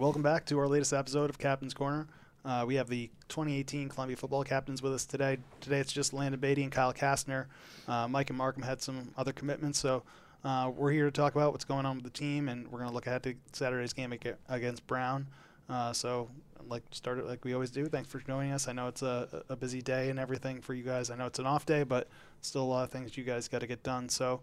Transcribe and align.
welcome 0.00 0.22
back 0.22 0.46
to 0.46 0.58
our 0.58 0.66
latest 0.66 0.94
episode 0.94 1.28
of 1.28 1.38
Captain's 1.38 1.74
Corner. 1.74 2.06
Uh, 2.42 2.64
we 2.66 2.74
have 2.76 2.88
the 2.88 3.10
2018 3.28 3.90
Columbia 3.90 4.16
football 4.16 4.42
captains 4.42 4.80
with 4.80 4.94
us 4.94 5.04
today. 5.04 5.36
Today 5.60 5.78
it's 5.78 5.92
just 5.92 6.14
Landon 6.14 6.40
Baty 6.40 6.62
and 6.62 6.72
Kyle 6.72 6.94
Castner. 6.94 7.48
Uh, 7.86 8.08
Mike 8.08 8.30
and 8.30 8.38
Markham 8.38 8.62
had 8.62 8.80
some 8.80 9.10
other 9.18 9.32
commitments, 9.34 9.78
so 9.78 10.02
uh, 10.42 10.72
we're 10.74 10.90
here 10.90 11.04
to 11.04 11.10
talk 11.10 11.34
about 11.34 11.52
what's 11.52 11.66
going 11.66 11.84
on 11.84 11.96
with 11.96 12.04
the 12.04 12.18
team, 12.18 12.48
and 12.48 12.66
we're 12.68 12.78
going 12.78 12.88
to 12.88 12.94
look 12.94 13.06
ahead 13.06 13.22
to 13.24 13.34
Saturday's 13.52 13.92
game 13.92 14.14
against 14.48 14.86
Brown. 14.86 15.26
Uh, 15.68 15.92
so, 15.92 16.30
like 16.66 16.82
start 16.92 17.18
it 17.18 17.26
like 17.26 17.44
we 17.44 17.52
always 17.52 17.70
do. 17.70 17.84
Thanks 17.84 18.08
for 18.08 18.20
joining 18.20 18.52
us. 18.52 18.68
I 18.68 18.72
know 18.72 18.88
it's 18.88 19.02
a, 19.02 19.44
a 19.50 19.56
busy 19.56 19.82
day 19.82 20.08
and 20.08 20.18
everything 20.18 20.62
for 20.62 20.72
you 20.72 20.82
guys. 20.82 21.10
I 21.10 21.16
know 21.16 21.26
it's 21.26 21.38
an 21.40 21.46
off 21.46 21.66
day, 21.66 21.82
but 21.82 22.08
still 22.40 22.62
a 22.62 22.64
lot 22.64 22.84
of 22.84 22.90
things 22.90 23.18
you 23.18 23.24
guys 23.24 23.48
got 23.48 23.60
to 23.60 23.66
get 23.66 23.82
done. 23.82 24.08
So, 24.08 24.40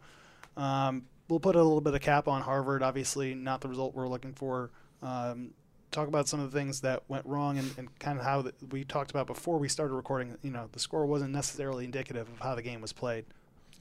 um, 0.56 1.06
we'll 1.30 1.40
put 1.40 1.56
a 1.56 1.64
little 1.64 1.82
bit 1.82 1.96
of 1.96 2.02
cap 2.02 2.28
on 2.28 2.44
Harvard. 2.44 2.84
Obviously, 2.84 3.34
not 3.34 3.62
the 3.62 3.68
result 3.68 3.96
we're 3.96 4.08
looking 4.08 4.34
for. 4.34 4.70
Um, 5.02 5.52
talk 5.92 6.08
about 6.08 6.28
some 6.28 6.40
of 6.40 6.52
the 6.52 6.58
things 6.58 6.82
that 6.82 7.04
went 7.08 7.26
wrong 7.26 7.58
and, 7.58 7.74
and 7.78 8.00
kind 8.00 8.20
of 8.20 8.26
how 8.26 8.42
the, 8.42 8.54
we 8.72 8.84
talked 8.84 9.10
about 9.12 9.28
before 9.28 9.58
we 9.58 9.70
started 9.70 9.94
recording. 9.94 10.38
You 10.42 10.52
know, 10.52 10.70
the 10.72 10.80
score 10.80 11.06
wasn't 11.06 11.34
necessarily 11.34 11.86
indicative 11.86 12.28
of 12.28 12.40
how 12.40 12.56
the 12.56 12.62
game 12.62 12.82
was 12.82 12.94
played. 12.94 13.26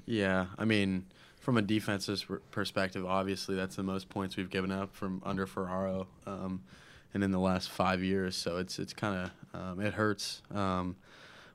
Yeah, 0.04 0.46
I 0.58 0.64
mean, 0.64 1.06
from 1.40 1.56
a 1.56 1.62
defensive 1.62 2.24
perspective, 2.50 3.06
obviously 3.06 3.56
that's 3.56 3.76
the 3.76 3.82
most 3.82 4.08
points 4.08 4.36
we've 4.36 4.50
given 4.50 4.70
up 4.70 4.94
from 4.94 5.22
under 5.24 5.46
Ferraro, 5.46 6.06
um, 6.26 6.62
and 7.14 7.24
in 7.24 7.30
the 7.30 7.40
last 7.40 7.70
five 7.70 8.02
years. 8.02 8.36
So 8.36 8.58
it's 8.58 8.78
it's 8.78 8.92
kind 8.92 9.30
of 9.54 9.60
um, 9.60 9.80
it 9.80 9.94
hurts. 9.94 10.42
Um, 10.54 10.96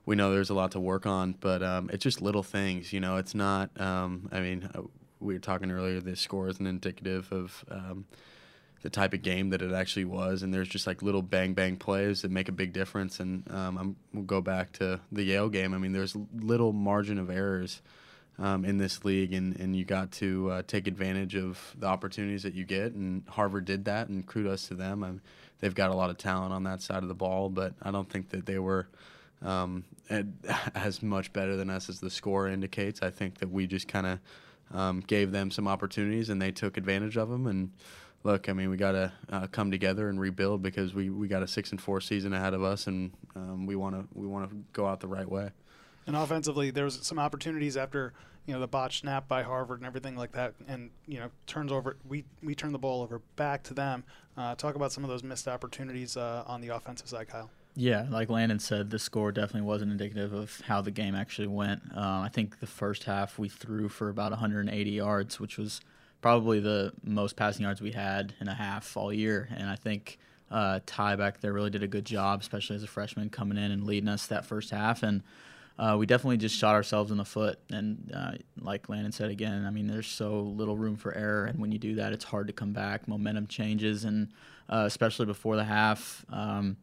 we 0.04 0.16
know 0.16 0.32
there's 0.32 0.50
a 0.50 0.54
lot 0.54 0.72
to 0.72 0.80
work 0.80 1.06
on, 1.06 1.36
but 1.40 1.62
um, 1.62 1.88
it's 1.92 2.02
just 2.02 2.20
little 2.20 2.42
things. 2.42 2.92
You 2.92 3.00
know, 3.00 3.16
it's 3.16 3.34
not. 3.34 3.78
Um, 3.80 4.28
I 4.32 4.40
mean, 4.40 4.68
uh, 4.74 4.82
we 5.20 5.34
were 5.34 5.40
talking 5.40 5.70
earlier. 5.70 6.00
This 6.00 6.20
score 6.20 6.48
isn't 6.48 6.66
indicative 6.66 7.30
of 7.30 7.64
um, 7.70 8.06
the 8.82 8.90
type 8.90 9.14
of 9.14 9.22
game 9.22 9.50
that 9.50 9.62
it 9.62 9.72
actually 9.72 10.04
was. 10.04 10.42
And 10.42 10.52
there's 10.52 10.68
just 10.68 10.86
like 10.86 11.02
little 11.02 11.22
bang 11.22 11.54
bang 11.54 11.76
plays 11.76 12.22
that 12.22 12.30
make 12.30 12.48
a 12.48 12.52
big 12.52 12.72
difference. 12.72 13.20
And 13.20 13.48
um, 13.50 13.78
I'm, 13.78 13.96
we'll 14.12 14.24
go 14.24 14.40
back 14.40 14.72
to 14.74 15.00
the 15.10 15.22
Yale 15.22 15.48
game. 15.48 15.72
I 15.74 15.78
mean, 15.78 15.92
there's 15.92 16.16
little 16.34 16.72
margin 16.72 17.18
of 17.18 17.30
errors 17.30 17.80
um, 18.38 18.64
in 18.64 18.78
this 18.78 19.04
league, 19.04 19.32
and, 19.32 19.58
and 19.58 19.76
you 19.76 19.84
got 19.84 20.10
to 20.12 20.50
uh, 20.50 20.62
take 20.66 20.86
advantage 20.86 21.36
of 21.36 21.74
the 21.78 21.86
opportunities 21.86 22.42
that 22.42 22.54
you 22.54 22.64
get. 22.64 22.92
And 22.92 23.22
Harvard 23.28 23.64
did 23.64 23.84
that, 23.84 24.08
and 24.08 24.26
kudos 24.26 24.68
to 24.68 24.74
them. 24.74 25.04
I'm, 25.04 25.20
they've 25.60 25.74
got 25.74 25.90
a 25.90 25.94
lot 25.94 26.10
of 26.10 26.18
talent 26.18 26.52
on 26.52 26.64
that 26.64 26.82
side 26.82 27.02
of 27.02 27.08
the 27.08 27.14
ball, 27.14 27.48
but 27.48 27.74
I 27.82 27.90
don't 27.90 28.10
think 28.10 28.30
that 28.30 28.46
they 28.46 28.58
were. 28.58 28.88
Um, 29.42 29.84
as 30.74 31.02
much 31.02 31.32
better 31.32 31.56
than 31.56 31.70
us 31.70 31.88
as 31.88 32.00
the 32.00 32.10
score 32.10 32.48
indicates. 32.48 33.02
I 33.02 33.10
think 33.10 33.38
that 33.38 33.50
we 33.50 33.66
just 33.66 33.88
kind 33.88 34.06
of 34.06 34.18
um, 34.78 35.00
gave 35.00 35.32
them 35.32 35.50
some 35.50 35.68
opportunities 35.68 36.28
and 36.28 36.40
they 36.40 36.50
took 36.50 36.76
advantage 36.76 37.16
of 37.16 37.28
them. 37.28 37.46
And 37.46 37.70
look, 38.24 38.48
I 38.48 38.52
mean, 38.52 38.70
we 38.70 38.76
got 38.76 38.92
to 38.92 39.12
uh, 39.30 39.46
come 39.48 39.70
together 39.70 40.08
and 40.08 40.20
rebuild 40.20 40.62
because 40.62 40.94
we, 40.94 41.10
we 41.10 41.28
got 41.28 41.42
a 41.42 41.46
six 41.46 41.70
and 41.70 41.80
four 41.80 42.00
season 42.00 42.32
ahead 42.32 42.54
of 42.54 42.62
us, 42.62 42.86
and 42.86 43.12
um, 43.34 43.66
we 43.66 43.76
want 43.76 43.94
to 43.94 44.06
we 44.18 44.26
want 44.26 44.50
to 44.50 44.56
go 44.72 44.86
out 44.86 45.00
the 45.00 45.08
right 45.08 45.28
way. 45.28 45.50
And 46.06 46.16
offensively, 46.16 46.70
there 46.70 46.84
was 46.84 46.98
some 47.02 47.18
opportunities 47.18 47.76
after 47.76 48.12
you 48.46 48.54
know 48.54 48.60
the 48.60 48.68
botch 48.68 49.00
snap 49.00 49.28
by 49.28 49.42
Harvard 49.42 49.78
and 49.78 49.86
everything 49.86 50.16
like 50.16 50.32
that, 50.32 50.54
and 50.66 50.90
you 51.06 51.18
know 51.18 51.30
turns 51.46 51.72
over. 51.72 51.96
We 52.08 52.24
we 52.42 52.54
turn 52.54 52.72
the 52.72 52.78
ball 52.78 53.02
over 53.02 53.20
back 53.36 53.62
to 53.64 53.74
them. 53.74 54.04
Uh, 54.36 54.54
talk 54.54 54.74
about 54.74 54.92
some 54.92 55.04
of 55.04 55.10
those 55.10 55.22
missed 55.22 55.48
opportunities 55.48 56.16
uh, 56.16 56.44
on 56.46 56.60
the 56.60 56.68
offensive 56.68 57.08
side, 57.08 57.28
Kyle. 57.28 57.50
Yeah, 57.74 58.06
like 58.10 58.28
Landon 58.28 58.58
said, 58.58 58.90
the 58.90 58.98
score 58.98 59.32
definitely 59.32 59.62
wasn't 59.62 59.92
indicative 59.92 60.34
of 60.34 60.60
how 60.66 60.82
the 60.82 60.90
game 60.90 61.14
actually 61.14 61.46
went. 61.46 61.80
Uh, 61.96 62.20
I 62.20 62.28
think 62.30 62.60
the 62.60 62.66
first 62.66 63.04
half 63.04 63.38
we 63.38 63.48
threw 63.48 63.88
for 63.88 64.10
about 64.10 64.30
180 64.30 64.90
yards, 64.90 65.40
which 65.40 65.56
was 65.56 65.80
probably 66.22 66.60
the 66.60 66.92
most 67.04 67.36
passing 67.36 67.64
yards 67.64 67.82
we 67.82 67.90
had 67.90 68.32
in 68.40 68.48
a 68.48 68.54
half 68.54 68.96
all 68.96 69.12
year. 69.12 69.48
And 69.54 69.68
I 69.68 69.76
think 69.76 70.18
uh, 70.50 70.80
Ty 70.86 71.16
back 71.16 71.40
there 71.40 71.52
really 71.52 71.70
did 71.70 71.82
a 71.82 71.88
good 71.88 72.06
job, 72.06 72.40
especially 72.40 72.76
as 72.76 72.82
a 72.82 72.86
freshman 72.86 73.28
coming 73.28 73.58
in 73.58 73.70
and 73.70 73.84
leading 73.84 74.08
us 74.08 74.28
that 74.28 74.46
first 74.46 74.70
half. 74.70 75.02
And 75.02 75.22
uh, 75.78 75.96
we 75.98 76.06
definitely 76.06 76.36
just 76.36 76.56
shot 76.56 76.74
ourselves 76.74 77.10
in 77.10 77.16
the 77.16 77.24
foot. 77.24 77.58
And 77.70 78.12
uh, 78.14 78.32
like 78.60 78.88
Landon 78.88 79.12
said 79.12 79.30
again, 79.30 79.66
I 79.66 79.70
mean, 79.70 79.88
there's 79.88 80.06
so 80.06 80.40
little 80.42 80.76
room 80.76 80.96
for 80.96 81.14
error. 81.14 81.46
And 81.46 81.58
when 81.58 81.72
you 81.72 81.78
do 81.78 81.96
that, 81.96 82.12
it's 82.12 82.24
hard 82.24 82.46
to 82.46 82.52
come 82.52 82.72
back. 82.72 83.08
Momentum 83.08 83.48
changes. 83.48 84.04
And 84.04 84.28
uh, 84.68 84.84
especially 84.86 85.26
before 85.26 85.56
the 85.56 85.64
half, 85.64 86.24
um, 86.30 86.76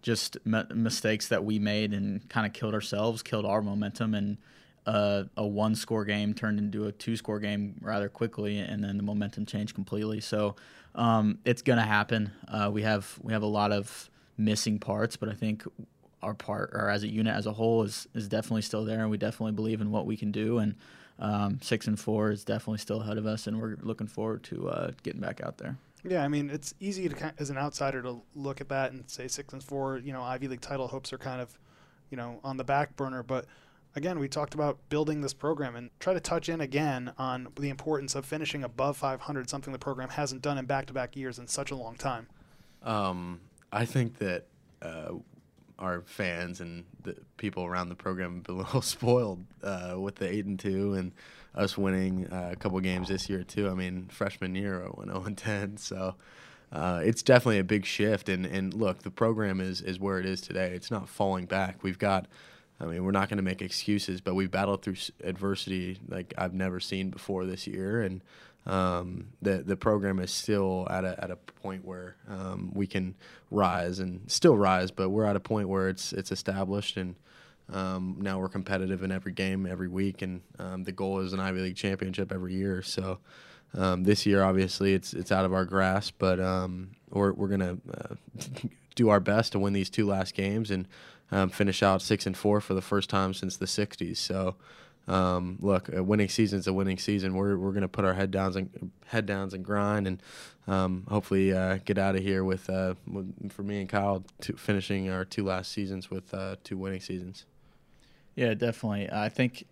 just 0.00 0.38
mistakes 0.46 1.28
that 1.28 1.44
we 1.44 1.58
made 1.58 1.92
and 1.92 2.26
kind 2.28 2.46
of 2.46 2.52
killed 2.52 2.72
ourselves, 2.72 3.22
killed 3.22 3.44
our 3.44 3.60
momentum. 3.60 4.14
And 4.14 4.38
uh, 4.86 5.24
a 5.36 5.46
one 5.46 5.74
score 5.74 6.04
game 6.04 6.32
turned 6.32 6.58
into 6.58 6.86
a 6.86 6.92
two 6.92 7.16
score 7.16 7.40
game 7.40 7.74
rather 7.80 8.08
quickly, 8.08 8.58
and 8.58 8.82
then 8.82 8.96
the 8.96 9.02
momentum 9.02 9.44
changed 9.44 9.74
completely. 9.74 10.20
So 10.20 10.56
um, 10.94 11.38
it's 11.44 11.62
going 11.62 11.78
to 11.78 11.84
happen. 11.84 12.32
Uh, 12.48 12.70
we 12.72 12.82
have 12.82 13.18
we 13.22 13.32
have 13.32 13.42
a 13.42 13.46
lot 13.46 13.72
of 13.72 14.10
missing 14.38 14.78
parts, 14.78 15.16
but 15.16 15.28
I 15.28 15.32
think 15.32 15.64
our 16.22 16.34
part 16.34 16.70
or 16.72 16.88
as 16.88 17.02
a 17.02 17.08
unit 17.08 17.34
as 17.34 17.46
a 17.46 17.52
whole 17.52 17.82
is 17.82 18.08
is 18.14 18.28
definitely 18.28 18.62
still 18.62 18.84
there, 18.84 19.00
and 19.00 19.10
we 19.10 19.18
definitely 19.18 19.52
believe 19.52 19.80
in 19.80 19.90
what 19.90 20.06
we 20.06 20.16
can 20.16 20.30
do. 20.30 20.58
And 20.58 20.76
um, 21.18 21.58
six 21.62 21.86
and 21.86 21.98
four 21.98 22.30
is 22.30 22.44
definitely 22.44 22.78
still 22.78 23.02
ahead 23.02 23.18
of 23.18 23.26
us, 23.26 23.46
and 23.46 23.60
we're 23.60 23.76
looking 23.82 24.06
forward 24.06 24.42
to 24.44 24.68
uh, 24.68 24.90
getting 25.02 25.20
back 25.20 25.40
out 25.40 25.58
there. 25.58 25.76
Yeah, 26.04 26.22
I 26.22 26.28
mean 26.28 26.50
it's 26.50 26.74
easy 26.78 27.08
to 27.08 27.34
as 27.38 27.50
an 27.50 27.58
outsider 27.58 28.00
to 28.02 28.20
look 28.36 28.60
at 28.60 28.68
that 28.68 28.92
and 28.92 29.08
say 29.10 29.26
six 29.26 29.52
and 29.52 29.62
four. 29.62 29.98
You 29.98 30.12
know, 30.12 30.22
Ivy 30.22 30.46
League 30.46 30.60
title 30.60 30.86
hopes 30.86 31.12
are 31.12 31.18
kind 31.18 31.40
of, 31.40 31.58
you 32.10 32.16
know, 32.16 32.38
on 32.44 32.56
the 32.56 32.64
back 32.64 32.94
burner, 32.96 33.24
but 33.24 33.46
again, 33.96 34.18
we 34.18 34.28
talked 34.28 34.54
about 34.54 34.78
building 34.90 35.22
this 35.22 35.32
program 35.32 35.74
and 35.74 35.90
try 35.98 36.12
to 36.12 36.20
touch 36.20 36.48
in 36.48 36.60
again 36.60 37.12
on 37.18 37.48
the 37.58 37.70
importance 37.70 38.14
of 38.14 38.26
finishing 38.26 38.62
above 38.62 38.96
500, 38.98 39.48
something 39.48 39.72
the 39.72 39.78
program 39.78 40.10
hasn't 40.10 40.42
done 40.42 40.58
in 40.58 40.66
back 40.66 40.86
to 40.86 40.92
back 40.92 41.16
years 41.16 41.38
in 41.38 41.48
such 41.48 41.70
a 41.70 41.74
long 41.74 41.96
time. 41.96 42.28
Um, 42.82 43.40
I 43.72 43.86
think 43.86 44.18
that 44.18 44.44
uh, 44.82 45.12
our 45.78 46.02
fans 46.02 46.60
and 46.60 46.84
the 47.02 47.16
people 47.38 47.64
around 47.64 47.88
the 47.88 47.94
program 47.94 48.34
have 48.34 48.42
been 48.44 48.54
a 48.56 48.58
little 48.58 48.82
spoiled 48.82 49.44
uh, 49.62 49.94
with 49.98 50.16
the 50.16 50.30
8 50.30 50.44
and 50.44 50.60
2 50.60 50.94
and 50.94 51.12
us 51.54 51.78
winning 51.78 52.26
uh, 52.26 52.50
a 52.52 52.56
couple 52.56 52.78
games 52.80 53.08
this 53.08 53.30
year, 53.30 53.42
too. 53.42 53.70
I 53.70 53.74
mean, 53.74 54.08
freshman 54.10 54.54
year, 54.54 54.84
I 54.84 54.90
went 54.94 55.10
0 55.10 55.24
and 55.24 55.38
10. 55.38 55.78
So. 55.78 56.14
Uh, 56.72 57.00
it's 57.04 57.22
definitely 57.22 57.60
a 57.60 57.64
big 57.64 57.86
shift, 57.86 58.28
and, 58.28 58.44
and 58.44 58.74
look, 58.74 59.04
the 59.04 59.10
program 59.10 59.60
is, 59.60 59.80
is 59.80 60.00
where 60.00 60.18
it 60.18 60.26
is 60.26 60.40
today. 60.40 60.72
It's 60.74 60.90
not 60.90 61.08
falling 61.08 61.46
back. 61.46 61.84
We've 61.84 61.96
got 61.98 62.26
I 62.80 62.84
mean, 62.84 63.04
we're 63.04 63.12
not 63.12 63.28
going 63.28 63.38
to 63.38 63.42
make 63.42 63.62
excuses, 63.62 64.20
but 64.20 64.34
we've 64.34 64.50
battled 64.50 64.82
through 64.82 64.96
adversity 65.24 65.98
like 66.08 66.34
I've 66.36 66.52
never 66.52 66.78
seen 66.78 67.10
before 67.10 67.46
this 67.46 67.66
year, 67.66 68.02
and 68.02 68.22
um, 68.66 69.28
the 69.40 69.58
the 69.58 69.76
program 69.76 70.18
is 70.18 70.30
still 70.30 70.86
at 70.90 71.04
a 71.04 71.22
at 71.22 71.30
a 71.30 71.36
point 71.36 71.84
where 71.84 72.16
um, 72.28 72.70
we 72.74 72.86
can 72.86 73.14
rise 73.50 73.98
and 73.98 74.30
still 74.30 74.56
rise, 74.56 74.90
but 74.90 75.08
we're 75.08 75.24
at 75.24 75.36
a 75.36 75.40
point 75.40 75.68
where 75.68 75.88
it's 75.88 76.12
it's 76.12 76.30
established, 76.30 76.98
and 76.98 77.14
um, 77.72 78.16
now 78.20 78.38
we're 78.38 78.48
competitive 78.48 79.02
in 79.02 79.10
every 79.10 79.32
game 79.32 79.66
every 79.66 79.88
week, 79.88 80.20
and 80.20 80.42
um, 80.58 80.84
the 80.84 80.92
goal 80.92 81.20
is 81.20 81.32
an 81.32 81.40
Ivy 81.40 81.60
League 81.60 81.76
championship 81.76 82.32
every 82.32 82.54
year. 82.54 82.82
So. 82.82 83.18
Um, 83.74 84.04
this 84.04 84.24
year, 84.24 84.42
obviously, 84.42 84.94
it's 84.94 85.12
it's 85.12 85.32
out 85.32 85.44
of 85.44 85.52
our 85.52 85.66
grasp, 85.66 86.14
but 86.18 86.40
um, 86.40 86.92
we're 87.10 87.32
we're 87.32 87.48
gonna 87.48 87.76
uh, 87.92 88.14
do 88.96 89.08
our 89.08 89.20
best 89.20 89.52
to 89.52 89.60
win 89.60 89.72
these 89.72 89.88
two 89.88 90.06
last 90.06 90.34
games 90.34 90.72
and 90.72 90.88
um, 91.30 91.50
finish 91.50 91.82
out 91.82 92.02
six 92.02 92.26
and 92.26 92.36
four 92.36 92.60
for 92.60 92.74
the 92.74 92.82
first 92.82 93.08
time 93.08 93.32
since 93.32 93.56
the 93.56 93.66
'60s. 93.66 94.16
So, 94.16 94.56
um, 95.06 95.58
look, 95.60 95.88
a 95.92 96.02
winning 96.02 96.28
season 96.28 96.58
is 96.58 96.66
a 96.66 96.72
winning 96.72 96.98
season. 96.98 97.34
We're 97.34 97.56
we're 97.56 97.72
to 97.72 97.88
put 97.88 98.04
our 98.04 98.14
head 98.14 98.32
downs 98.32 98.56
and 98.56 98.90
head 99.06 99.26
downs 99.26 99.54
and 99.54 99.64
grind, 99.64 100.08
and 100.08 100.20
um, 100.66 101.04
hopefully 101.08 101.52
uh, 101.52 101.78
get 101.84 101.98
out 101.98 102.16
of 102.16 102.22
here 102.22 102.42
with, 102.42 102.68
uh, 102.68 102.94
with, 103.06 103.52
for 103.52 103.62
me 103.62 103.80
and 103.80 103.88
Kyle 103.88 104.24
finishing 104.56 105.08
our 105.08 105.24
two 105.24 105.44
last 105.44 105.70
seasons 105.70 106.10
with 106.10 106.34
uh, 106.34 106.56
two 106.64 106.76
winning 106.76 107.00
seasons. 107.00 107.44
Yeah, 108.34 108.54
definitely. 108.54 109.08
I 109.10 109.28
think 109.28 109.66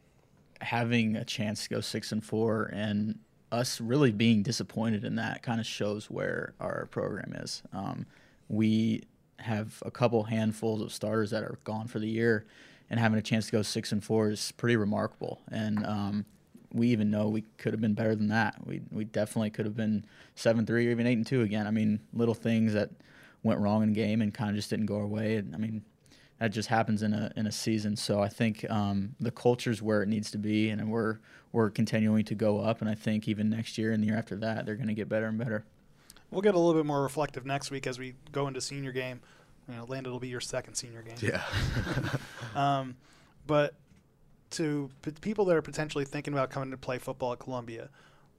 having 0.60 1.16
a 1.16 1.24
chance 1.24 1.64
to 1.64 1.68
go 1.68 1.80
six 1.80 2.12
and 2.12 2.24
four 2.24 2.70
and 2.72 3.18
us 3.52 3.80
really 3.80 4.12
being 4.12 4.42
disappointed 4.42 5.04
in 5.04 5.16
that 5.16 5.42
kind 5.42 5.60
of 5.60 5.66
shows 5.66 6.10
where 6.10 6.54
our 6.60 6.86
program 6.90 7.34
is. 7.34 7.62
Um, 7.72 8.06
we 8.48 9.02
have 9.38 9.82
a 9.84 9.90
couple 9.90 10.25
handfuls 10.25 10.81
of 10.81 10.92
starters 10.92 11.31
that 11.31 11.42
are 11.42 11.58
gone 11.64 11.86
for 11.86 11.98
the 11.98 12.08
year, 12.08 12.46
and 12.90 13.00
having 13.00 13.19
a 13.19 13.22
chance 13.22 13.46
to 13.46 13.52
go 13.52 13.62
six 13.62 13.92
and 13.92 14.02
four 14.02 14.31
is 14.31 14.52
pretty 14.52 14.76
remarkable. 14.76 15.40
And 15.50 15.84
um, 15.86 16.25
we 16.72 16.88
even 16.88 17.10
know 17.10 17.28
we 17.28 17.44
could 17.58 17.72
have 17.72 17.81
been 17.81 17.94
better 17.94 18.14
than 18.14 18.28
that. 18.28 18.56
We 18.66 18.82
we 18.90 19.04
definitely 19.04 19.50
could 19.50 19.66
have 19.66 19.76
been 19.76 20.04
seven 20.34 20.66
three 20.66 20.86
or 20.88 20.90
even 20.90 21.06
eight 21.06 21.16
and 21.16 21.26
two 21.26 21.42
again. 21.42 21.66
I 21.66 21.70
mean, 21.70 22.00
little 22.12 22.34
things 22.34 22.72
that 22.75 22.90
went 23.42 23.60
wrong 23.60 23.82
in 23.82 23.90
the 23.90 23.94
game 23.94 24.22
and 24.22 24.32
kind 24.32 24.50
of 24.50 24.56
just 24.56 24.70
didn't 24.70 24.86
go 24.86 24.96
our 24.96 25.06
way. 25.06 25.37
And, 25.37 25.54
I 25.54 25.58
mean, 25.58 25.84
that 26.40 26.48
just 26.48 26.69
happens 26.69 27.02
in 27.02 27.12
a 27.12 27.30
in 27.37 27.46
a 27.46 27.52
season. 27.52 27.96
So 27.96 28.20
I 28.20 28.28
think 28.28 28.69
um, 28.70 29.14
the 29.20 29.30
culture's 29.30 29.80
where 29.82 30.02
it 30.02 30.08
needs 30.08 30.30
to 30.32 30.38
be, 30.38 30.70
and 30.70 30.90
we're 30.90 31.19
we're 31.52 31.70
continuing 31.70 32.25
to 32.25 32.34
go 32.34 32.60
up. 32.60 32.80
And 32.80 32.90
I 32.90 32.94
think 32.94 33.28
even 33.28 33.50
next 33.50 33.78
year 33.78 33.92
and 33.92 34.02
the 34.02 34.08
year 34.08 34.19
after 34.19 34.37
that, 34.37 34.66
they're 34.66 34.75
going 34.75 34.88
to 34.88 34.94
get 34.94 35.08
better 35.08 35.26
and 35.26 35.38
better. 35.38 35.64
We'll 36.34 36.42
get 36.42 36.54
a 36.54 36.58
little 36.58 36.75
bit 36.75 36.86
more 36.86 37.02
reflective 37.02 37.46
next 37.46 37.70
week 37.70 37.86
as 37.86 37.98
we 37.98 38.14
go 38.32 38.48
into 38.48 38.60
senior 38.60 38.92
game. 38.92 39.20
You 39.69 39.76
know, 39.76 39.84
Landon 39.84 40.12
will 40.12 40.20
be 40.20 40.28
your 40.28 40.40
second 40.40 40.75
senior 40.75 41.02
game. 41.02 41.16
Yeah. 41.20 41.42
um, 42.54 42.96
but 43.46 43.75
to 44.50 44.90
p- 45.02 45.12
people 45.20 45.44
that 45.46 45.56
are 45.56 45.62
potentially 45.62 46.04
thinking 46.04 46.34
about 46.34 46.50
coming 46.50 46.70
to 46.70 46.76
play 46.76 46.98
football 46.98 47.32
at 47.32 47.38
Columbia, 47.38 47.88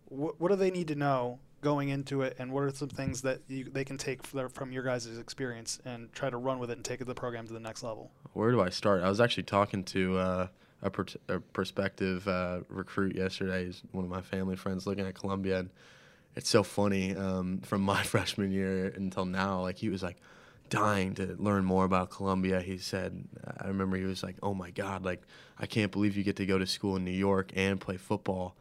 wh- 0.10 0.40
what 0.40 0.50
do 0.50 0.56
they 0.56 0.72
need 0.72 0.90
to 0.90 0.96
know 0.96 1.40
going 1.62 1.90
into 1.90 2.22
it, 2.22 2.36
and 2.38 2.52
what 2.52 2.64
are 2.64 2.70
some 2.70 2.90
things 2.90 3.24
that 3.24 3.40
you, 3.48 3.64
they 3.64 3.84
can 3.84 3.98
take 3.98 4.24
from 4.24 4.72
your 4.72 4.84
guys' 4.84 5.18
experience 5.18 5.80
and 5.84 6.14
try 6.14 6.30
to 6.30 6.38
run 6.38 6.60
with 6.60 6.70
it 6.70 6.78
and 6.78 6.86
take 6.86 7.04
the 7.04 7.16
program 7.16 7.48
to 7.48 7.54
the 7.54 7.60
next 7.60 7.82
level? 7.82 8.12
Where 8.34 8.52
do 8.52 8.62
I 8.62 8.70
start? 8.70 9.02
I 9.02 9.10
was 9.10 9.20
actually 9.20 9.44
talking 9.44 9.84
to 9.86 10.18
uh, 10.18 10.48
a, 10.84 10.90
per- 10.92 11.06
a, 11.28 11.40
prospective 11.40 12.28
uh, 12.28 12.60
recruit 12.70 13.16
yesterday. 13.16 13.66
He's 13.66 13.82
one 13.94 14.04
of 14.04 14.12
my 14.12 14.22
family 14.22 14.56
friends 14.56 14.86
looking 14.86 15.08
at 15.08 15.16
Columbia, 15.16 15.60
and 15.60 15.70
it's 16.36 16.50
so 16.50 16.64
funny. 16.64 17.16
Um, 17.16 17.60
from 17.60 17.82
my 17.82 18.04
freshman 18.14 18.52
year 18.52 18.88
until 18.96 19.26
now, 19.26 19.62
like 19.62 19.78
he 19.78 19.90
was 19.90 20.04
like 20.04 20.18
dying 20.70 21.14
to 21.16 21.36
learn 21.38 21.64
more 21.64 21.86
about 21.86 22.10
Columbia. 22.10 22.62
He 22.62 22.78
said, 22.78 23.24
I 23.60 23.68
remember 23.68 23.98
he 23.98 24.04
was 24.04 24.24
like, 24.24 24.36
"Oh 24.44 24.54
my 24.54 24.72
God, 24.72 25.06
like 25.06 25.22
I 25.60 25.66
can't 25.66 25.92
believe 25.92 26.18
you 26.18 26.24
get 26.24 26.36
to 26.38 26.46
go 26.46 26.58
to 26.58 26.66
school 26.66 26.96
in 26.96 27.06
New 27.06 27.12
York 27.12 27.52
and 27.56 27.80
play 27.80 27.98
football." 27.98 28.56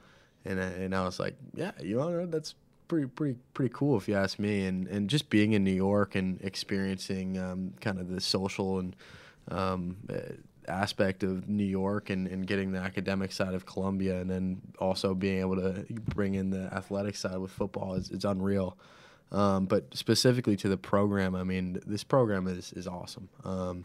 And 0.45 0.61
I, 0.61 0.67
and 0.67 0.95
I 0.95 1.05
was 1.05 1.19
like, 1.19 1.37
"Yeah, 1.55 1.73
you 1.81 1.97
know, 1.97 2.27
that's 2.27 2.55
pretty 2.87 3.07
pretty 3.07 3.39
pretty 3.55 3.73
cool 3.75 3.97
if 3.97 4.09
you 4.09 4.15
ask 4.15 4.39
me." 4.39 4.67
And 4.67 4.87
and 4.89 5.09
just 5.11 5.31
being 5.31 5.53
in 5.53 5.65
New 5.65 5.73
York 5.73 6.15
and 6.15 6.41
experiencing 6.43 7.39
um, 7.39 7.75
kind 7.81 7.99
of 7.99 8.09
the 8.09 8.21
social 8.21 8.79
and 8.79 8.97
um, 9.51 9.97
aspect 10.69 11.23
of 11.23 11.49
New 11.49 11.65
York 11.65 12.11
and, 12.11 12.27
and 12.27 12.47
getting 12.47 12.73
the 12.73 12.79
academic 12.79 13.33
side 13.33 13.55
of 13.55 13.67
Columbia, 13.67 14.21
and 14.21 14.31
then 14.31 14.61
also 14.79 15.15
being 15.15 15.41
able 15.41 15.57
to 15.57 15.85
bring 16.15 16.35
in 16.35 16.51
the 16.51 16.73
athletic 16.73 17.17
side 17.17 17.39
with 17.39 17.51
football 17.51 17.95
is, 17.95 18.11
is 18.11 18.25
unreal. 18.25 18.77
Um, 19.33 19.67
but 19.67 19.95
specifically 19.97 20.57
to 20.59 20.69
the 20.69 20.77
program, 20.77 21.35
I 21.35 21.43
mean, 21.45 21.81
this 21.87 22.05
program 22.05 22.47
is 22.47 22.73
is 22.73 22.87
awesome. 22.87 23.29
Um, 23.45 23.85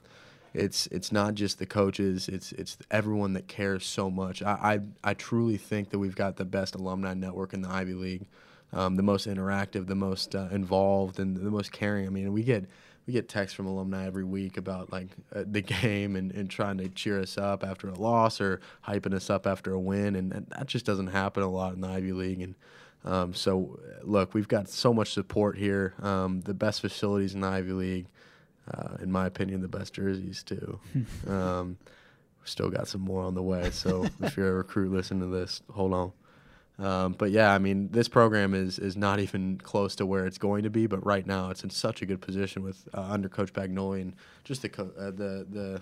it's 0.54 0.88
it's 0.88 1.12
not 1.12 1.36
just 1.36 1.60
the 1.60 1.66
coaches; 1.66 2.28
it's 2.28 2.52
it's 2.54 2.78
everyone 2.92 3.34
that 3.34 3.48
cares 3.48 3.86
so 3.86 4.10
much. 4.10 4.42
I 4.44 4.80
I, 5.04 5.10
I 5.12 5.14
truly 5.14 5.58
think 5.58 5.90
that 5.90 6.00
we've 6.00 6.16
got 6.16 6.38
the 6.38 6.46
best 6.46 6.76
alumni 6.76 7.14
network 7.14 7.54
in 7.54 7.62
the 7.62 7.70
Ivy 7.70 7.94
League, 7.94 8.26
um, 8.74 8.96
the 8.96 9.04
most 9.04 9.28
interactive, 9.28 9.88
the 9.88 9.96
most 9.96 10.36
uh, 10.36 10.50
involved, 10.52 11.20
and 11.20 11.36
the 11.36 11.52
most 11.52 11.72
caring. 11.72 12.06
I 12.06 12.10
mean, 12.10 12.32
we 12.32 12.44
get 12.44 12.66
we 13.10 13.14
get 13.14 13.28
texts 13.28 13.56
from 13.56 13.66
alumni 13.66 14.06
every 14.06 14.24
week 14.24 14.56
about 14.56 14.92
like 14.92 15.08
uh, 15.36 15.44
the 15.44 15.62
game 15.82 16.16
and, 16.16 16.32
and 16.32 16.48
trying 16.48 16.78
to 16.78 16.88
cheer 16.90 17.20
us 17.20 17.40
up 17.40 17.64
after 17.64 17.90
a 17.90 17.96
loss 17.96 18.40
or 18.40 18.62
hyping 18.88 19.16
us 19.16 19.32
up 19.32 19.48
after 19.48 19.74
a 19.74 19.80
win, 19.80 20.16
and, 20.16 20.32
and 20.32 20.46
that 20.52 20.68
just 20.68 20.86
doesn't 20.86 21.08
happen 21.08 21.42
a 21.42 21.50
lot 21.50 21.74
in 21.74 21.82
the 21.82 21.88
Ivy 21.88 22.12
League. 22.12 22.40
And 22.40 22.56
um, 23.04 23.34
so, 23.34 23.80
look, 24.04 24.36
we've 24.36 24.48
got 24.48 24.70
so 24.70 24.94
much 24.94 25.12
support 25.12 25.58
here. 25.58 25.96
Um, 26.04 26.42
the 26.42 26.54
best 26.54 26.82
facilities 26.82 27.34
in 27.34 27.42
the 27.42 27.48
Ivy 27.48 27.72
League, 27.72 28.06
uh, 28.72 28.98
in 29.02 29.12
my 29.12 29.26
opinion, 29.26 29.62
the 29.62 29.68
best 29.68 29.96
jerseys 29.96 30.44
too. 30.44 30.80
um, 31.28 31.80
still 32.44 32.70
got 32.70 32.88
some 32.88 33.02
more 33.02 33.24
on 33.24 33.34
the 33.34 33.42
way. 33.42 33.72
So 33.72 34.06
if 34.22 34.38
you're 34.38 34.50
a 34.50 34.54
recruit 34.54 34.92
listening 34.92 35.22
to 35.22 35.36
this, 35.36 35.64
hold 35.72 35.94
on. 35.94 36.12
Um, 36.80 37.14
but 37.18 37.32
yeah, 37.32 37.54
I 37.54 37.58
mean, 37.58 37.90
this 37.92 38.08
program 38.08 38.54
is 38.54 38.80
is 38.80 38.96
not 38.96 39.20
even 39.20 39.58
close 39.58 39.96
to 39.98 40.06
where 40.06 40.26
it's 40.26 40.38
going 40.38 40.64
to 40.64 40.70
be. 40.70 40.88
But 40.88 41.06
right 41.06 41.26
now, 41.26 41.50
it's 41.50 41.64
in 41.64 41.70
such 41.70 42.02
a 42.02 42.06
good 42.06 42.22
position 42.22 42.64
with 42.64 42.88
uh, 42.94 43.02
under 43.02 43.30
Coach 43.30 43.54
Bagnoli 43.54 44.02
and 44.02 44.14
just 44.44 44.62
the 44.62 44.70
co- 44.70 44.92
uh, 44.98 45.12
the 45.12 45.46
the 45.50 45.82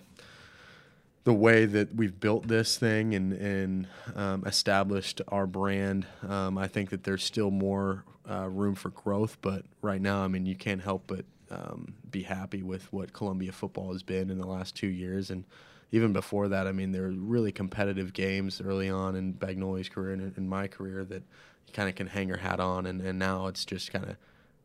the 1.24 1.34
way 1.34 1.66
that 1.66 1.94
we've 1.94 2.20
built 2.20 2.48
this 2.48 2.78
thing 2.78 3.14
and 3.14 3.34
and 3.34 3.88
um, 4.16 4.44
established 4.46 5.22
our 5.28 5.46
brand. 5.46 6.08
Um, 6.28 6.58
I 6.58 6.68
think 6.68 6.90
that 6.90 7.04
there's 7.04 7.24
still 7.24 7.52
more 7.52 8.04
uh, 8.30 8.50
room 8.50 8.76
for 8.76 8.90
growth. 8.90 9.38
But 9.42 9.66
right 9.82 10.02
now, 10.02 10.24
I 10.24 10.28
mean, 10.28 10.46
you 10.46 10.56
can't 10.56 10.82
help 10.82 11.04
but 11.08 11.26
um, 11.52 11.94
be 12.10 12.24
happy 12.24 12.64
with 12.64 12.92
what 12.92 13.14
Columbia 13.14 13.52
football 13.52 13.94
has 13.94 14.04
been 14.04 14.30
in 14.30 14.38
the 14.40 14.48
last 14.48 14.76
two 14.76 14.88
years 14.88 15.30
and 15.30 15.46
even 15.92 16.14
before 16.14 16.50
that, 16.50 16.68
I 16.68 16.72
mean, 16.72 16.92
there 16.92 17.04
were 17.04 17.12
really 17.12 17.52
competitive 17.52 18.14
games 18.14 18.62
early 18.62 18.90
on 18.90 19.16
in 19.16 19.34
Bagnoli's 19.34 19.90
career 19.90 20.14
and 20.14 20.38
in 20.38 20.50
my 20.50 20.68
career 20.68 21.06
that 21.06 21.24
you 21.66 21.74
kind 21.74 21.88
of 21.88 21.96
can 21.96 22.08
hang 22.08 22.28
your 22.28 22.38
hat 22.38 22.60
on, 22.60 22.86
and, 22.86 23.02
and 23.02 23.18
now 23.18 23.48
it's 23.48 23.66
just 23.66 23.92
kind 23.92 24.06
of 24.06 24.18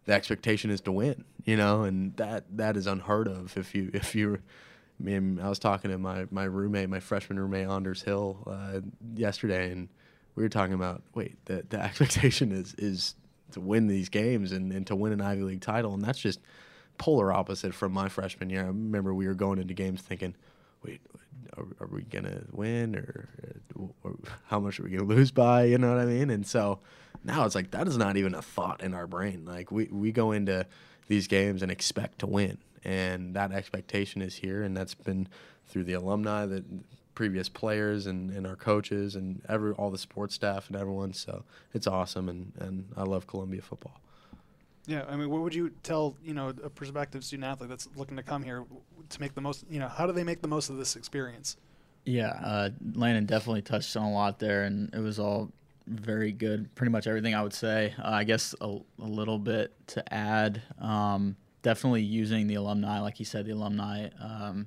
the 0.05 0.13
expectation 0.13 0.71
is 0.71 0.81
to 0.83 0.93
win, 0.93 1.25
you 1.45 1.57
know, 1.57 1.83
and 1.83 2.17
that 2.17 2.45
that 2.57 2.77
is 2.77 2.87
unheard 2.87 3.29
of. 3.29 3.57
If 3.57 3.75
you 3.75 3.91
if 3.95 4.15
you, 4.15 4.35
I 4.35 5.03
mean, 5.03 5.41
I 5.41 5.49
was 5.49 5.59
talking 5.59 5.91
to 5.91 5.99
my 5.99 6.27
my 6.31 6.45
roommate, 6.45 6.89
my 6.89 7.01
freshman 7.01 7.39
roommate 7.39 7.69
Anders 7.69 8.03
Hill, 8.03 8.43
uh, 8.47 8.81
yesterday, 9.15 9.71
and 9.71 9.89
we 10.35 10.43
were 10.43 10.49
talking 10.49 10.75
about 10.75 11.03
wait, 11.15 11.37
the 11.45 11.65
the 11.69 11.81
expectation 11.83 12.51
is 12.51 12.75
is 12.75 13.15
to 13.53 13.61
win 13.61 13.87
these 13.87 14.09
games 14.09 14.51
and, 14.51 14.73
and 14.73 14.87
to 14.87 14.97
win 14.97 15.13
an 15.13 15.21
Ivy 15.21 15.43
League 15.43 15.61
title, 15.61 15.95
and 15.95 16.03
that's 16.03 16.19
just 16.19 16.41
polar 16.99 17.33
opposite 17.33 17.75
from 17.75 17.93
my 17.93 18.09
freshman 18.09 18.51
year. 18.51 18.63
I 18.63 18.67
remember 18.67 19.15
we 19.15 19.27
were 19.27 19.35
going 19.35 19.59
into 19.59 19.75
games 19.75 20.01
thinking 20.01 20.35
wait, 20.85 21.01
are, 21.57 21.67
are 21.81 21.87
we 21.87 22.03
gonna 22.03 22.43
win 22.53 22.97
or, 22.97 23.29
or, 24.05 24.17
how 24.47 24.61
much 24.61 24.79
are 24.81 24.85
we 24.85 24.91
gonna 24.91 25.05
lose 25.05 25.31
by? 25.31 25.65
You 25.65 25.79
know 25.79 25.89
what 25.89 25.99
I 25.99 26.07
mean? 26.07 26.31
And 26.31 26.47
so 26.47 26.81
now 27.25 27.45
it's 27.45 27.55
like 27.55 27.71
that 27.73 27.89
is 27.89 27.97
not 27.97 28.17
even 28.17 28.35
a 28.35 28.43
thought 28.43 28.83
in 28.83 28.95
our 28.95 29.07
brain. 29.07 29.45
Like 29.45 29.71
we 29.71 29.87
we 29.87 30.13
go 30.13 30.33
into 30.33 30.67
these 31.09 31.27
games 31.27 31.63
and 31.63 31.71
expect 31.71 32.21
to 32.21 32.27
win, 32.27 32.59
and 32.85 33.35
that 33.35 33.53
expectation 33.53 34.23
is 34.23 34.37
here, 34.37 34.63
and 34.63 34.77
that's 34.77 34.95
been 34.95 35.29
through 35.69 35.85
the 35.85 35.95
alumni, 35.95 36.47
the 36.47 36.65
previous 37.15 37.49
players, 37.49 38.07
and, 38.07 38.31
and 38.31 38.47
our 38.47 38.57
coaches, 38.57 39.15
and 39.17 39.43
every 39.49 39.73
all 39.73 39.91
the 39.91 39.99
sports 39.99 40.35
staff 40.35 40.69
and 40.69 40.77
everyone. 40.77 41.13
So 41.13 41.45
it's 41.75 41.87
awesome, 41.87 42.29
and 42.29 42.53
and 42.59 42.89
I 42.97 43.03
love 43.03 43.27
Columbia 43.27 43.63
football. 43.63 44.01
Yeah, 44.87 45.05
I 45.09 45.17
mean, 45.17 45.31
what 45.31 45.43
would 45.43 45.55
you 45.55 45.71
tell 45.83 46.17
you 46.25 46.35
know 46.35 46.49
a 46.49 46.71
prospective 46.71 47.25
student 47.25 47.49
athlete 47.49 47.71
that's 47.71 47.89
looking 47.95 48.17
to 48.17 48.23
come 48.23 48.43
here 48.43 48.65
to 49.09 49.21
make 49.21 49.35
the 49.35 49.41
most? 49.41 49.65
You 49.71 49.79
know, 49.79 49.89
how 49.89 50.07
do 50.07 50.13
they 50.13 50.25
make 50.25 50.43
the 50.43 50.49
most 50.49 50.71
of 50.71 50.77
this 50.77 50.97
experience? 50.97 51.57
Yeah, 52.05 52.31
uh, 52.45 52.71
Landon 52.95 53.27
definitely 53.27 53.63
touched 53.63 53.97
on 53.97 54.05
a 54.05 54.13
lot 54.13 54.41
there, 54.41 54.65
and 54.65 54.93
it 54.93 54.99
was 54.99 55.21
all 55.21 55.53
very 55.87 56.33
good. 56.33 56.75
Pretty 56.75 56.91
much 56.91 57.07
everything 57.07 57.35
I 57.35 57.43
would 57.43 57.55
say. 57.55 57.95
Uh, 57.99 58.11
I 58.11 58.25
guess 58.25 58.55
a, 58.61 58.79
a, 58.99 59.05
little 59.05 59.39
bit 59.39 59.73
to 59.89 60.13
add. 60.13 60.63
Um, 60.81 61.37
definitely 61.63 62.03
using 62.03 62.49
the 62.49 62.57
alumni, 62.57 63.01
like 63.01 63.17
he 63.17 63.25
said, 63.25 63.47
the 63.47 63.53
alumni 63.53 64.09
um, 64.21 64.67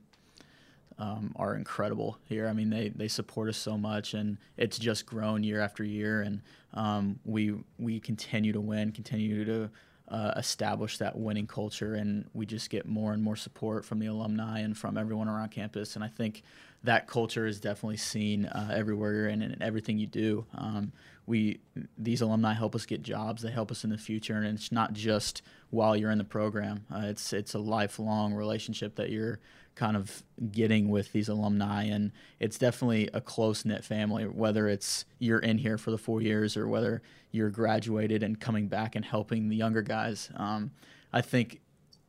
um, 0.98 1.34
are 1.36 1.56
incredible 1.56 2.18
here. 2.24 2.48
I 2.48 2.54
mean, 2.54 2.70
they, 2.70 2.90
they 2.90 3.10
support 3.10 3.50
us 3.50 3.58
so 3.58 3.78
much, 3.78 4.14
and 4.14 4.38
it's 4.56 4.80
just 4.80 5.06
grown 5.06 5.44
year 5.44 5.60
after 5.60 5.84
year, 5.84 6.22
and 6.22 6.42
um, 6.74 7.20
we 7.26 7.54
we 7.78 8.00
continue 8.00 8.54
to 8.54 8.62
win, 8.62 8.94
continue 8.94 9.44
to 9.44 9.70
uh, 10.08 10.34
establish 10.38 10.98
that 11.00 11.18
winning 11.18 11.48
culture, 11.48 11.96
and 11.96 12.26
we 12.34 12.46
just 12.46 12.70
get 12.70 12.86
more 12.86 13.14
and 13.14 13.24
more 13.24 13.36
support 13.36 13.86
from 13.86 14.00
the 14.00 14.06
alumni 14.08 14.60
and 14.60 14.78
from 14.78 14.98
everyone 14.98 15.28
around 15.28 15.50
campus. 15.50 15.96
And 15.96 16.04
I 16.04 16.08
think 16.08 16.44
that 16.84 17.08
culture 17.08 17.48
is 17.48 17.60
definitely 17.60 17.98
seen 17.98 18.46
uh, 18.46 18.72
everywhere 18.72 19.28
and 19.28 19.42
in 19.42 19.62
everything 19.62 19.98
you 19.98 20.08
do. 20.08 20.46
Um, 20.56 20.92
we 21.26 21.60
these 21.98 22.22
alumni 22.22 22.54
help 22.54 22.76
us 22.76 22.86
get 22.86 23.02
jobs. 23.02 23.42
They 23.42 23.52
help 23.52 23.72
us 23.72 23.84
in 23.84 23.90
the 23.90 23.98
future, 23.98 24.36
and 24.36 24.46
it's 24.46 24.72
not 24.72 24.94
just 24.94 25.42
while 25.72 25.96
you're 25.96 26.12
in 26.12 26.20
the 26.20 26.24
program. 26.24 26.86
Uh, 26.94 27.06
it's 27.06 27.34
it's 27.34 27.56
a 27.56 27.60
lifelong 27.60 28.34
relationship 28.34 28.96
that 28.96 29.10
you're 29.10 29.40
kind 29.76 29.98
of 29.98 30.24
getting 30.52 30.90
with 30.90 31.12
these 31.12 31.28
alumni 31.28 31.84
and 31.84 32.12
it's 32.40 32.58
definitely 32.58 33.10
a 33.14 33.20
close 33.20 33.66
knit 33.66 33.84
family 33.84 34.24
whether 34.24 34.68
it's 34.68 35.06
you're 35.20 35.40
in 35.40 35.58
here 35.58 35.78
for 35.78 35.92
the 35.92 35.98
four 35.98 36.22
years 36.22 36.56
or 36.56 36.68
whether 36.68 37.02
you're 37.32 37.50
graduated 37.50 38.24
and 38.24 38.40
coming 38.40 38.68
back 38.68 38.96
and 38.96 39.04
helping 39.04 39.50
the 39.50 39.56
younger 39.56 39.82
guys. 39.82 40.30
Um, 40.36 40.72
i 41.12 41.22
think 41.22 41.60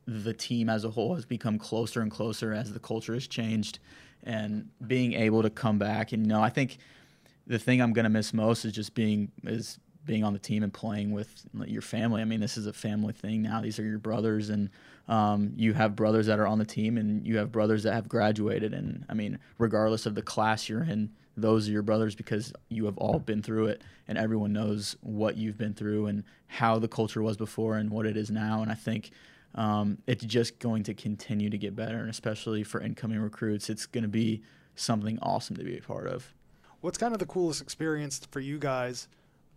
the 0.07 0.33
team 0.33 0.69
as 0.69 0.85
a 0.85 0.91
whole 0.91 1.15
has 1.17 1.25
become 1.25 1.59
closer 1.59 2.01
and 2.01 2.11
closer 2.11 2.53
as 2.53 2.73
the 2.73 2.79
culture 2.79 3.15
has 3.15 3.27
changed 3.27 3.81
and 4.23 4.69
being 4.87 5.15
able 5.15 5.43
to 5.43 5.51
come 5.51 5.79
back 5.79 6.13
and 6.13 6.23
you 6.23 6.29
know 6.29 6.41
i 6.41 6.49
think 6.49 6.79
the 7.47 7.59
thing 7.59 7.81
i'm 7.81 7.93
going 7.93 8.05
to 8.05 8.11
miss 8.11 8.33
most 8.33 8.65
is 8.65 8.73
just 8.73 8.95
being 8.95 9.31
is 9.45 9.79
being 10.07 10.25
on 10.25 10.33
the 10.33 10.39
team 10.39 10.63
and 10.63 10.73
playing 10.73 11.11
with 11.11 11.45
your 11.67 11.83
family. 11.83 12.23
I 12.23 12.25
mean, 12.25 12.41
this 12.41 12.57
is 12.57 12.67
a 12.67 12.73
family 12.73 13.13
thing 13.13 13.43
now. 13.43 13.61
These 13.61 13.79
are 13.79 13.85
your 13.85 13.99
brothers, 13.99 14.49
and 14.49 14.71
um, 15.09 15.53
you 15.57 15.75
have 15.75 15.97
brothers 15.97 16.27
that 16.27 16.39
are 16.39 16.47
on 16.47 16.59
the 16.59 16.65
team, 16.65 16.97
and 16.97 17.27
you 17.27 17.37
have 17.39 17.53
brothers 17.53 17.83
that 17.83 17.93
have 17.93 18.09
graduated. 18.09 18.73
And 18.73 19.05
I 19.09 19.15
mean, 19.15 19.39
regardless 19.59 20.07
of 20.07 20.15
the 20.15 20.23
class 20.23 20.69
you're 20.69 20.85
in, 20.85 21.11
those 21.37 21.69
are 21.69 21.73
your 21.73 21.83
brothers 21.83 22.15
because 22.15 22.53
you 22.69 22.87
have 22.87 22.97
all 22.97 23.19
been 23.19 23.43
through 23.43 23.67
it, 23.67 23.83
and 24.09 24.17
everyone 24.17 24.53
knows 24.53 24.97
what 25.03 25.37
you've 25.37 25.59
been 25.59 25.75
through 25.75 26.07
and 26.07 26.25
how 26.47 26.79
the 26.79 26.89
culture 26.89 27.23
was 27.23 27.37
before 27.37 27.77
and 27.77 27.91
what 27.91 28.07
it 28.07 28.17
is 28.17 28.31
now. 28.31 28.63
And 28.63 28.71
I 28.71 28.75
think 28.75 29.11
um, 29.55 29.99
it's 30.07 30.25
just 30.25 30.59
going 30.59 30.83
to 30.85 30.95
continue 30.95 31.51
to 31.51 31.59
get 31.59 31.75
better, 31.75 31.99
and 31.99 32.09
especially 32.09 32.63
for 32.63 32.81
incoming 32.81 33.19
recruits, 33.19 33.69
it's 33.69 33.87
going 33.87 34.03
to 34.03 34.09
be 34.09 34.43
something 34.77 35.19
awesome 35.21 35.57
to 35.57 35.65
be 35.65 35.77
a 35.77 35.83
part 35.83 36.07
of. 36.07 36.33
What's 36.81 36.99
kind 36.99 37.13
of 37.13 37.19
the 37.19 37.27
coolest 37.27 37.63
experience 37.63 38.21
for 38.31 38.41
you 38.41 38.59
guys? 38.59 39.09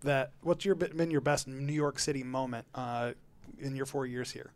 That 0.01 0.31
what's 0.41 0.65
your 0.65 0.75
been 0.75 1.11
your 1.11 1.21
best 1.21 1.47
New 1.47 1.73
York 1.73 1.99
City 1.99 2.23
moment 2.23 2.65
uh, 2.75 3.11
in 3.59 3.75
your 3.75 3.85
four 3.85 4.05
years 4.05 4.31
here? 4.31 4.51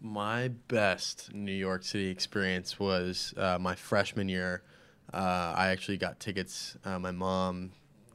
My 0.00 0.48
best 0.48 1.32
New 1.32 1.52
York 1.52 1.84
City 1.84 2.08
experience 2.08 2.78
was 2.78 3.34
uh, 3.36 3.58
my 3.60 3.74
freshman 3.74 4.28
year. 4.28 4.62
Uh, 5.12 5.54
I 5.56 5.68
actually 5.68 5.96
got 5.96 6.18
tickets. 6.18 6.76
Uh, 6.84 6.98
my 6.98 7.12
mom 7.12 7.70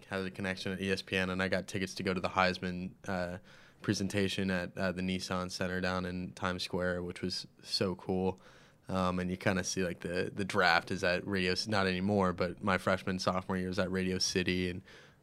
has 0.09 0.25
a 0.25 0.31
connection 0.31 0.71
at 0.71 0.79
ESPN, 0.79 1.29
and 1.29 1.41
I 1.41 1.47
got 1.47 1.67
tickets 1.67 1.93
to 1.95 2.03
go 2.03 2.13
to 2.13 2.19
the 2.19 2.29
Heisman 2.29 2.91
uh, 3.07 3.37
presentation 3.81 4.51
at 4.51 4.77
uh, 4.77 4.91
the 4.91 5.01
Nissan 5.01 5.51
Center 5.51 5.79
down 5.79 6.05
in 6.05 6.31
Times 6.31 6.63
Square, 6.63 7.03
which 7.03 7.21
was 7.21 7.47
so 7.63 7.95
cool. 7.95 8.39
Um, 8.89 9.19
and 9.19 9.29
you 9.29 9.37
kind 9.37 9.59
of 9.59 9.65
see 9.65 9.83
like 9.83 9.99
the 9.99 10.31
the 10.33 10.45
draft 10.45 10.91
is 10.91 11.03
at 11.03 11.27
Radio, 11.27 11.53
not 11.67 11.87
anymore, 11.87 12.31
but 12.31 12.63
my 12.63 12.77
freshman 12.77 13.19
sophomore 13.19 13.57
year 13.57 13.67
was 13.67 13.79
at 13.79 13.91
Radio 13.91 14.17
City, 14.17 14.69
and 14.69 14.81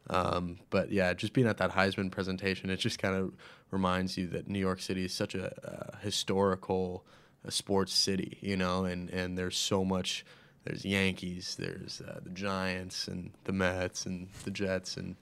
Um, 0.09 0.57
but 0.69 0.91
yeah, 0.91 1.13
just 1.13 1.33
being 1.33 1.47
at 1.47 1.57
that 1.57 1.71
Heisman 1.71 2.11
presentation, 2.11 2.69
it 2.69 2.77
just 2.77 2.99
kind 2.99 3.15
of 3.15 3.33
reminds 3.71 4.17
you 4.17 4.27
that 4.27 4.47
New 4.47 4.59
York 4.59 4.81
City 4.81 5.05
is 5.05 5.13
such 5.13 5.35
a, 5.35 5.51
a 5.63 5.97
historical 5.97 7.05
a 7.45 7.51
sports 7.51 7.93
city, 7.93 8.37
you 8.41 8.57
know, 8.57 8.85
and, 8.85 9.09
and 9.09 9.37
there's 9.37 9.57
so 9.57 9.85
much. 9.85 10.25
There's 10.63 10.83
Yankees, 10.83 11.57
there's 11.59 12.01
uh, 12.01 12.21
the 12.23 12.31
Giants, 12.31 13.07
and 13.07 13.29
the 13.43 13.53
Mets, 13.53 14.07
and 14.07 14.29
the 14.45 14.49
Jets, 14.49 14.97
and 14.97 15.15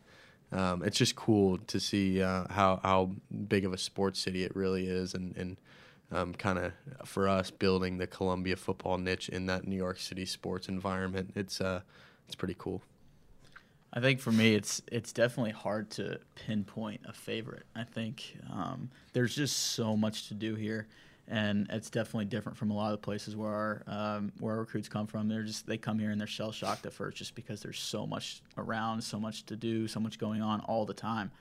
um, 0.54 0.84
it's 0.84 0.98
just 0.98 1.18
cool 1.18 1.58
to 1.58 1.82
see 1.82 2.22
uh, 2.22 2.46
how 2.50 2.80
how 2.82 3.12
big 3.50 3.66
of 3.66 3.74
a 3.74 3.78
sports 3.78 4.20
city 4.22 4.46
it 4.46 4.56
really 4.56 4.88
is, 4.88 5.13
and 5.13 5.36
and 5.36 5.58
um, 6.13 6.34
kind 6.34 6.60
of 6.60 6.72
for 7.06 7.28
us 7.28 7.52
building 7.52 7.98
the 7.98 8.08
Columbia 8.08 8.56
football 8.56 8.98
niche 8.98 9.28
in 9.28 9.48
that 9.48 9.68
New 9.68 9.75
York 9.75 10.00
City 10.00 10.25
sports 10.25 10.70
environment. 10.70 11.34
It's 11.36 11.60
uh, 11.60 11.82
it's 12.25 12.36
pretty 12.36 12.56
cool. 12.58 12.82
I 13.96 14.00
think 14.00 14.20
for 14.20 14.32
me, 14.32 14.56
it's 14.56 14.82
it's 14.92 15.14
definitely 15.14 15.52
hard 15.52 15.92
to 15.92 16.20
pinpoint 16.34 17.02
a 17.06 17.14
favorite. 17.14 17.66
I 17.76 17.84
think 17.84 18.36
um, 18.52 18.90
there's 19.14 19.36
just 19.36 19.56
so 19.74 19.96
much 19.96 20.30
to 20.30 20.34
do 20.34 20.56
here, 20.56 20.88
and 21.28 21.68
it's 21.70 21.92
definitely 21.92 22.26
different 22.26 22.58
from 22.58 22.72
a 22.72 22.74
lot 22.74 22.88
of 22.88 22.94
the 22.94 23.06
places 23.06 23.36
where 23.36 23.52
our 23.52 23.84
um, 23.86 24.32
where 24.40 24.56
our 24.56 24.62
recruits 24.62 24.90
come 24.90 25.06
from. 25.06 25.30
They're 25.30 25.44
just 25.44 25.68
they 25.68 25.78
come 25.78 26.00
here 26.00 26.10
and 26.10 26.20
they're 26.20 26.28
shell 26.28 26.52
shocked 26.52 26.88
at 26.88 26.94
first, 26.94 27.18
just 27.18 27.36
because 27.36 27.62
there's 27.62 27.80
so 27.80 28.08
much 28.08 28.42
around, 28.58 29.04
so 29.04 29.20
much 29.20 29.46
to 29.46 29.56
do, 29.56 29.88
so 29.88 30.00
much 30.00 30.18
going 30.18 30.42
on 30.42 30.62
all 30.62 30.86
the 30.86 30.96
time. 30.96 31.32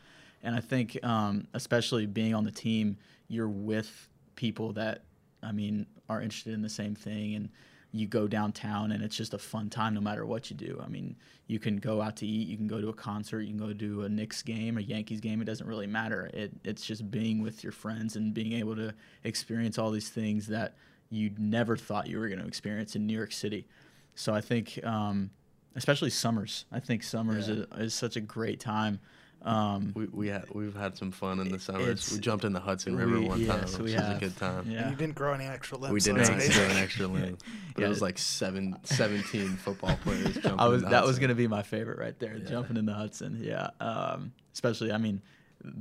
And 0.42 0.54
I 0.54 0.60
think, 0.60 0.98
um, 1.02 1.46
especially 1.54 2.04
being 2.04 2.34
on 2.34 2.44
the 2.44 2.50
team, 2.50 2.98
you're 3.28 3.48
with 3.48 4.08
people 4.34 4.74
that, 4.74 5.04
I 5.42 5.52
mean, 5.52 5.86
are 6.08 6.20
interested 6.20 6.52
in 6.52 6.60
the 6.60 6.68
same 6.68 6.94
thing 6.94 7.34
and 7.34 7.48
you 7.92 8.06
go 8.06 8.26
downtown 8.26 8.92
and 8.92 9.02
it's 9.02 9.16
just 9.16 9.34
a 9.34 9.38
fun 9.38 9.68
time 9.68 9.94
no 9.94 10.00
matter 10.00 10.24
what 10.24 10.50
you 10.50 10.56
do. 10.56 10.80
I 10.82 10.88
mean, 10.88 11.14
you 11.46 11.58
can 11.58 11.76
go 11.76 12.00
out 12.00 12.16
to 12.16 12.26
eat, 12.26 12.48
you 12.48 12.56
can 12.56 12.66
go 12.66 12.80
to 12.80 12.88
a 12.88 12.94
concert, 12.94 13.42
you 13.42 13.48
can 13.48 13.58
go 13.58 13.72
to 13.74 14.04
a 14.04 14.08
Knicks 14.08 14.42
game, 14.42 14.78
a 14.78 14.80
Yankees 14.80 15.20
game. 15.20 15.42
It 15.42 15.44
doesn't 15.44 15.66
really 15.66 15.86
matter. 15.86 16.30
It, 16.32 16.52
it's 16.64 16.86
just 16.86 17.10
being 17.10 17.42
with 17.42 17.62
your 17.62 17.72
friends 17.72 18.16
and 18.16 18.32
being 18.32 18.54
able 18.54 18.74
to 18.76 18.94
experience 19.24 19.78
all 19.78 19.90
these 19.90 20.08
things 20.08 20.46
that 20.46 20.74
you 21.10 21.30
never 21.36 21.76
thought 21.76 22.06
you 22.06 22.18
were 22.18 22.28
going 22.28 22.40
to 22.40 22.46
experience 22.46 22.96
in 22.96 23.06
New 23.06 23.16
York 23.16 23.32
City. 23.32 23.66
So 24.14 24.32
I 24.32 24.40
think, 24.40 24.80
um, 24.84 25.30
especially 25.76 26.10
summers, 26.10 26.64
I 26.72 26.80
think 26.80 27.02
summers 27.02 27.48
yeah. 27.48 27.64
is, 27.76 27.86
is 27.86 27.94
such 27.94 28.16
a 28.16 28.20
great 28.20 28.58
time 28.58 29.00
um, 29.44 29.92
we 29.94 30.06
we 30.06 30.28
had 30.28 30.44
we've 30.52 30.74
had 30.74 30.96
some 30.96 31.10
fun 31.10 31.40
in 31.40 31.48
the 31.48 31.58
summers. 31.58 32.12
We 32.12 32.20
jumped 32.20 32.44
in 32.44 32.52
the 32.52 32.60
Hudson 32.60 32.96
River 32.96 33.18
we, 33.18 33.28
one 33.28 33.40
yes, 33.40 33.72
time, 33.72 33.82
which 33.82 33.94
was 33.94 34.08
a 34.08 34.16
good 34.20 34.36
time. 34.36 34.70
Yeah. 34.70 34.82
And 34.82 34.90
you 34.90 34.96
didn't 34.96 35.16
grow 35.16 35.32
any 35.32 35.46
extra 35.46 35.78
limbs. 35.78 35.92
We 35.92 36.00
didn't 36.00 36.26
so 36.26 36.52
grow 36.52 36.64
an 36.64 36.76
extra 36.76 37.06
limb, 37.06 37.38
but 37.74 37.80
yeah. 37.80 37.86
it 37.86 37.88
was 37.88 38.00
like 38.00 38.18
seven, 38.18 38.76
17 38.84 39.56
football 39.56 39.96
players 40.04 40.34
jumping. 40.42 40.60
I 40.60 40.68
was 40.68 40.82
that 40.82 40.90
Hudson. 40.90 41.06
was 41.08 41.18
gonna 41.18 41.34
be 41.34 41.48
my 41.48 41.62
favorite 41.62 41.98
right 41.98 42.18
there, 42.18 42.36
yeah. 42.36 42.48
jumping 42.48 42.76
in 42.76 42.86
the 42.86 42.94
Hudson. 42.94 43.40
Yeah, 43.42 43.70
um, 43.80 44.32
especially 44.52 44.92
I 44.92 44.98
mean, 44.98 45.20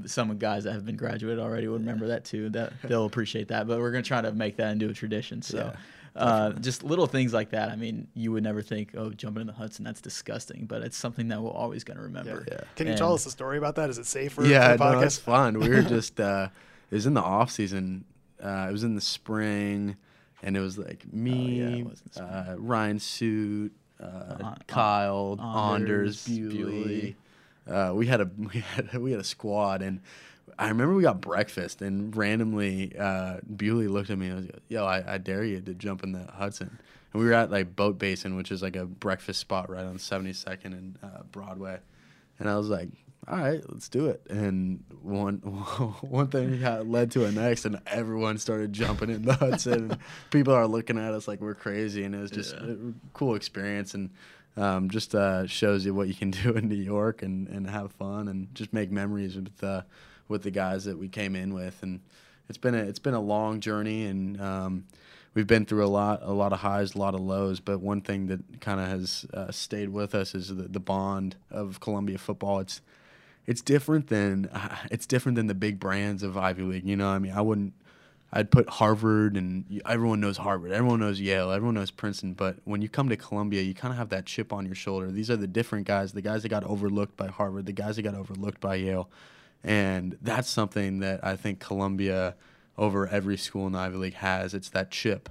some 0.05 0.35
guys 0.39 0.63
that 0.63 0.73
have 0.73 0.85
been 0.85 0.97
graduated 0.97 1.39
already 1.39 1.67
would 1.67 1.81
remember 1.81 2.07
that 2.07 2.25
too. 2.25 2.49
That 2.49 2.73
they'll 2.83 3.05
appreciate 3.05 3.49
that. 3.49 3.67
But 3.67 3.79
we're 3.79 3.91
gonna 3.91 4.03
try 4.03 4.21
to 4.21 4.31
make 4.31 4.57
that 4.57 4.71
into 4.71 4.89
a 4.89 4.93
tradition. 4.93 5.41
So. 5.41 5.73
Uh, 6.15 6.51
just 6.53 6.83
little 6.83 7.07
things 7.07 7.33
like 7.33 7.51
that. 7.51 7.69
I 7.69 7.75
mean, 7.75 8.07
you 8.13 8.31
would 8.33 8.43
never 8.43 8.61
think, 8.61 8.93
oh, 8.97 9.11
jumping 9.11 9.41
in 9.41 9.47
the 9.47 9.53
Hudson, 9.53 9.85
that's 9.85 10.01
disgusting, 10.01 10.65
but 10.65 10.81
it's 10.81 10.97
something 10.97 11.29
that 11.29 11.41
we're 11.41 11.51
always 11.51 11.83
going 11.83 11.97
to 11.97 12.03
remember. 12.03 12.45
Yeah. 12.47 12.53
yeah. 12.53 12.63
Can 12.75 12.87
you 12.87 12.91
and, 12.91 12.97
tell 12.97 13.13
us 13.13 13.25
a 13.25 13.31
story 13.31 13.57
about 13.57 13.75
that? 13.75 13.89
Is 13.89 13.97
it 13.97 14.05
safe 14.05 14.33
for 14.33 14.45
yeah, 14.45 14.75
for 14.75 14.91
no, 14.91 14.99
it's 14.99 15.17
fun. 15.17 15.59
We 15.59 15.69
were 15.69 15.81
just, 15.83 16.19
uh, 16.19 16.49
it 16.89 16.95
was 16.95 17.05
in 17.05 17.13
the 17.13 17.21
off 17.21 17.51
season. 17.51 18.03
Uh, 18.43 18.67
it 18.67 18.71
was 18.71 18.83
in 18.83 18.95
the 18.95 19.01
spring, 19.01 19.95
and 20.43 20.57
it 20.57 20.59
was 20.59 20.77
like 20.77 21.11
me, 21.13 21.85
oh, 21.85 21.91
yeah, 22.17 22.21
uh, 22.23 22.55
Ryan 22.57 22.99
Suit, 22.99 23.71
uh, 24.01 24.55
Kyle, 24.67 25.37
Anders, 25.39 26.27
Anders 26.27 26.53
Bewley. 26.53 27.15
Uh, 27.69 27.93
we 27.93 28.07
had 28.07 28.21
a 28.21 28.29
we 28.37 28.59
had 28.59 28.93
we 28.97 29.11
had 29.11 29.19
a 29.19 29.25
squad, 29.25 29.81
and 29.81 30.01
I 30.61 30.67
remember 30.67 30.93
we 30.93 31.01
got 31.01 31.21
breakfast 31.21 31.81
and 31.81 32.15
randomly 32.15 32.95
uh, 32.95 33.37
Bewley 33.55 33.87
looked 33.87 34.11
at 34.11 34.17
me 34.19 34.27
and 34.27 34.35
was 34.35 34.45
like, 34.45 34.61
"Yo, 34.69 34.85
I, 34.85 35.15
I, 35.15 35.17
dare 35.17 35.43
you 35.43 35.59
to 35.59 35.73
jump 35.73 36.03
in 36.03 36.11
the 36.11 36.25
Hudson." 36.31 36.77
And 37.11 37.19
we 37.19 37.27
were 37.27 37.33
at 37.33 37.49
like 37.49 37.75
Boat 37.75 37.97
Basin, 37.97 38.35
which 38.35 38.51
is 38.51 38.61
like 38.61 38.75
a 38.75 38.85
breakfast 38.85 39.39
spot 39.39 39.71
right 39.71 39.83
on 39.83 39.97
72nd 39.97 40.65
and 40.65 40.99
uh, 41.01 41.23
Broadway. 41.31 41.79
And 42.37 42.47
I 42.47 42.57
was 42.57 42.69
like, 42.69 42.89
"All 43.27 43.39
right, 43.39 43.63
let's 43.69 43.89
do 43.89 44.05
it." 44.05 44.21
And 44.29 44.83
one 45.01 45.37
one 46.01 46.27
thing 46.27 46.61
led 46.61 47.09
to 47.11 47.19
the 47.19 47.31
next, 47.31 47.65
and 47.65 47.79
everyone 47.87 48.37
started 48.37 48.71
jumping 48.71 49.09
in 49.09 49.23
the 49.23 49.33
Hudson. 49.33 49.97
people 50.29 50.53
are 50.53 50.67
looking 50.67 50.99
at 50.99 51.11
us 51.11 51.27
like 51.27 51.41
we're 51.41 51.55
crazy, 51.55 52.03
and 52.03 52.13
it 52.13 52.19
was 52.19 52.29
just 52.29 52.53
yeah. 52.53 52.73
a 52.73 52.75
cool 53.13 53.33
experience 53.33 53.95
and. 53.95 54.11
Um, 54.57 54.89
just 54.89 55.15
uh, 55.15 55.47
shows 55.47 55.85
you 55.85 55.93
what 55.93 56.09
you 56.09 56.13
can 56.13 56.29
do 56.29 56.51
in 56.51 56.67
New 56.67 56.75
York 56.75 57.21
and, 57.21 57.47
and 57.47 57.69
have 57.69 57.93
fun 57.93 58.27
and 58.27 58.53
just 58.53 58.73
make 58.73 58.91
memories 58.91 59.37
with 59.37 59.63
uh, 59.63 59.83
with 60.31 60.43
the 60.43 60.51
guys 60.51 60.85
that 60.85 60.97
we 60.97 61.07
came 61.07 61.35
in 61.35 61.53
with, 61.53 61.83
and 61.83 61.99
it's 62.49 62.57
been 62.57 62.73
a 62.73 62.79
it's 62.79 62.99
been 62.99 63.13
a 63.13 63.21
long 63.21 63.59
journey, 63.59 64.05
and 64.05 64.41
um, 64.41 64.85
we've 65.33 65.47
been 65.47 65.65
through 65.65 65.85
a 65.85 65.87
lot 65.87 66.21
a 66.23 66.33
lot 66.33 66.53
of 66.53 66.59
highs, 66.59 66.95
a 66.95 66.97
lot 66.97 67.13
of 67.13 67.21
lows. 67.21 67.59
But 67.59 67.79
one 67.79 68.01
thing 68.01 68.27
that 68.27 68.61
kind 68.61 68.79
of 68.79 68.87
has 68.87 69.25
uh, 69.33 69.51
stayed 69.51 69.89
with 69.89 70.15
us 70.15 70.33
is 70.33 70.47
the, 70.47 70.63
the 70.63 70.79
bond 70.79 71.35
of 71.51 71.79
Columbia 71.79 72.17
football. 72.17 72.59
It's 72.59 72.81
it's 73.45 73.61
different 73.61 74.07
than 74.07 74.47
uh, 74.47 74.75
it's 74.91 75.05
different 75.05 75.35
than 75.35 75.47
the 75.47 75.55
big 75.55 75.79
brands 75.79 76.23
of 76.23 76.37
Ivy 76.37 76.63
League. 76.63 76.85
You 76.85 76.95
know, 76.95 77.07
I 77.07 77.19
mean, 77.19 77.33
I 77.33 77.41
wouldn't. 77.41 77.73
I'd 78.33 78.49
put 78.49 78.69
Harvard 78.69 79.35
and 79.35 79.81
everyone 79.85 80.21
knows 80.21 80.37
Harvard, 80.37 80.71
everyone 80.71 81.01
knows 81.01 81.19
Yale, 81.19 81.51
everyone 81.51 81.75
knows 81.75 81.91
Princeton. 81.91 82.31
But 82.33 82.55
when 82.63 82.81
you 82.81 82.87
come 82.87 83.09
to 83.09 83.17
Columbia, 83.17 83.61
you 83.61 83.73
kind 83.73 83.91
of 83.91 83.97
have 83.97 84.07
that 84.09 84.25
chip 84.25 84.53
on 84.53 84.65
your 84.65 84.73
shoulder. 84.73 85.11
These 85.11 85.29
are 85.29 85.35
the 85.35 85.47
different 85.47 85.85
guys, 85.85 86.13
the 86.13 86.21
guys 86.21 86.43
that 86.43 86.47
got 86.47 86.63
overlooked 86.63 87.17
by 87.17 87.27
Harvard, 87.27 87.65
the 87.65 87.73
guys 87.73 87.97
that 87.97 88.03
got 88.03 88.15
overlooked 88.15 88.61
by 88.61 88.75
Yale. 88.75 89.09
And 89.63 90.17
that's 90.21 90.49
something 90.49 90.99
that 90.99 91.23
I 91.23 91.35
think 91.35 91.59
Columbia, 91.59 92.35
over 92.77 93.07
every 93.07 93.37
school 93.37 93.67
in 93.67 93.73
the 93.73 93.79
Ivy 93.79 93.97
League, 93.97 94.13
has. 94.15 94.53
It's 94.53 94.69
that 94.69 94.91
chip. 94.91 95.29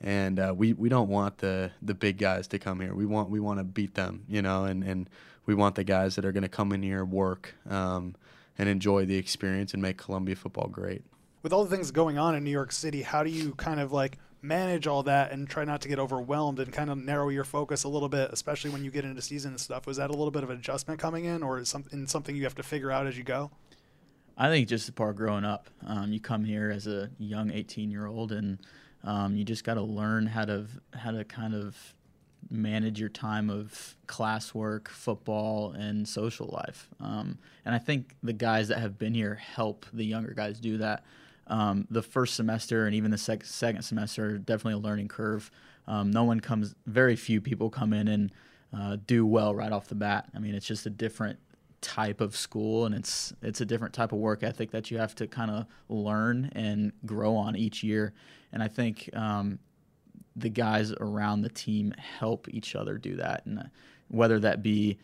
And 0.00 0.38
uh, 0.38 0.54
we, 0.56 0.72
we 0.72 0.88
don't 0.88 1.08
want 1.08 1.38
the, 1.38 1.72
the 1.82 1.94
big 1.94 2.18
guys 2.18 2.46
to 2.48 2.58
come 2.58 2.80
here. 2.80 2.94
We 2.94 3.06
want 3.06 3.28
we 3.30 3.40
want 3.40 3.58
to 3.58 3.64
beat 3.64 3.94
them, 3.94 4.24
you 4.28 4.40
know, 4.40 4.64
and, 4.64 4.82
and 4.82 5.10
we 5.46 5.54
want 5.54 5.74
the 5.74 5.84
guys 5.84 6.16
that 6.16 6.24
are 6.24 6.32
going 6.32 6.42
to 6.42 6.48
come 6.48 6.72
in 6.72 6.82
here, 6.82 7.04
work, 7.04 7.54
um, 7.68 8.14
and 8.58 8.68
enjoy 8.68 9.04
the 9.04 9.16
experience 9.16 9.74
and 9.74 9.82
make 9.82 9.98
Columbia 9.98 10.36
football 10.36 10.68
great. 10.68 11.02
With 11.42 11.52
all 11.52 11.64
the 11.64 11.74
things 11.74 11.90
going 11.90 12.18
on 12.18 12.34
in 12.34 12.44
New 12.44 12.50
York 12.50 12.72
City, 12.72 13.02
how 13.02 13.22
do 13.22 13.30
you 13.30 13.52
kind 13.54 13.80
of 13.80 13.92
like 13.92 14.18
manage 14.42 14.86
all 14.86 15.02
that 15.02 15.32
and 15.32 15.48
try 15.48 15.64
not 15.64 15.80
to 15.82 15.88
get 15.88 15.98
overwhelmed 15.98 16.60
and 16.60 16.72
kind 16.72 16.90
of 16.90 16.98
narrow 16.98 17.28
your 17.28 17.44
focus 17.44 17.84
a 17.84 17.88
little 17.88 18.08
bit, 18.08 18.30
especially 18.32 18.70
when 18.70 18.84
you 18.84 18.90
get 18.90 19.04
into 19.04 19.20
season 19.20 19.52
and 19.52 19.60
stuff? 19.60 19.86
Was 19.86 19.96
that 19.96 20.10
a 20.10 20.12
little 20.12 20.30
bit 20.30 20.42
of 20.42 20.50
adjustment 20.50 21.00
coming 21.00 21.24
in, 21.24 21.42
or 21.42 21.58
is 21.58 21.68
something 21.68 22.06
something 22.06 22.36
you 22.36 22.44
have 22.44 22.54
to 22.54 22.62
figure 22.62 22.90
out 22.90 23.06
as 23.06 23.18
you 23.18 23.24
go? 23.24 23.50
I 24.36 24.48
think 24.48 24.68
just 24.68 24.86
the 24.86 24.92
part 24.92 25.16
growing 25.16 25.44
up. 25.44 25.68
Um, 25.86 26.12
you 26.12 26.20
come 26.20 26.44
here 26.44 26.70
as 26.70 26.86
a 26.86 27.10
young 27.18 27.50
18 27.50 27.90
year 27.90 28.06
old, 28.06 28.32
and 28.32 28.58
um, 29.04 29.36
you 29.36 29.44
just 29.44 29.64
got 29.64 29.74
to 29.74 29.82
learn 29.82 30.26
how 30.26 30.44
to 30.44 30.66
how 30.94 31.10
to 31.10 31.24
kind 31.24 31.54
of 31.54 31.76
manage 32.50 32.98
your 32.98 33.08
time 33.08 33.50
of 33.50 33.96
classwork, 34.06 34.88
football, 34.88 35.72
and 35.72 36.08
social 36.08 36.48
life. 36.48 36.88
Um, 37.00 37.38
and 37.64 37.74
I 37.74 37.78
think 37.78 38.16
the 38.22 38.32
guys 38.32 38.68
that 38.68 38.78
have 38.78 38.98
been 38.98 39.14
here 39.14 39.34
help 39.34 39.86
the 39.92 40.04
younger 40.04 40.32
guys 40.32 40.58
do 40.58 40.78
that. 40.78 41.04
Um, 41.46 41.86
the 41.90 42.02
first 42.02 42.34
semester 42.34 42.86
and 42.86 42.94
even 42.94 43.10
the 43.10 43.18
sec- 43.18 43.44
second 43.44 43.82
semester 43.82 44.26
are 44.26 44.38
definitely 44.38 44.74
a 44.74 44.78
learning 44.78 45.08
curve. 45.08 45.50
Um, 45.86 46.10
no 46.10 46.24
one 46.24 46.40
comes, 46.40 46.74
very 46.86 47.16
few 47.16 47.40
people 47.40 47.70
come 47.70 47.92
in 47.92 48.08
and 48.08 48.32
uh, 48.76 48.96
do 49.06 49.26
well 49.26 49.54
right 49.54 49.72
off 49.72 49.88
the 49.88 49.96
bat. 49.96 50.28
I 50.34 50.38
mean, 50.38 50.54
it's 50.54 50.66
just 50.66 50.86
a 50.86 50.90
different 50.90 51.38
type 51.80 52.20
of 52.20 52.36
school 52.36 52.84
and 52.84 52.94
it's 52.94 53.32
it's 53.42 53.60
a 53.60 53.64
different 53.64 53.94
type 53.94 54.12
of 54.12 54.18
work 54.18 54.42
ethic 54.42 54.70
that 54.70 54.90
you 54.90 54.98
have 54.98 55.14
to 55.14 55.26
kind 55.26 55.50
of 55.50 55.66
learn 55.88 56.50
and 56.54 56.92
grow 57.06 57.34
on 57.34 57.56
each 57.56 57.82
year. 57.82 58.12
And 58.52 58.62
i 58.62 58.68
think 58.68 59.08
um, 59.14 59.58
the 60.36 60.48
guys 60.48 60.92
around 61.00 61.42
the 61.42 61.48
team 61.48 61.92
help 61.98 62.48
each 62.50 62.74
other 62.76 62.98
do 62.98 63.16
that. 63.16 63.46
And 63.46 63.58
uh, 63.58 63.62
whether 64.08 64.38
that 64.40 64.62
be 64.62 64.98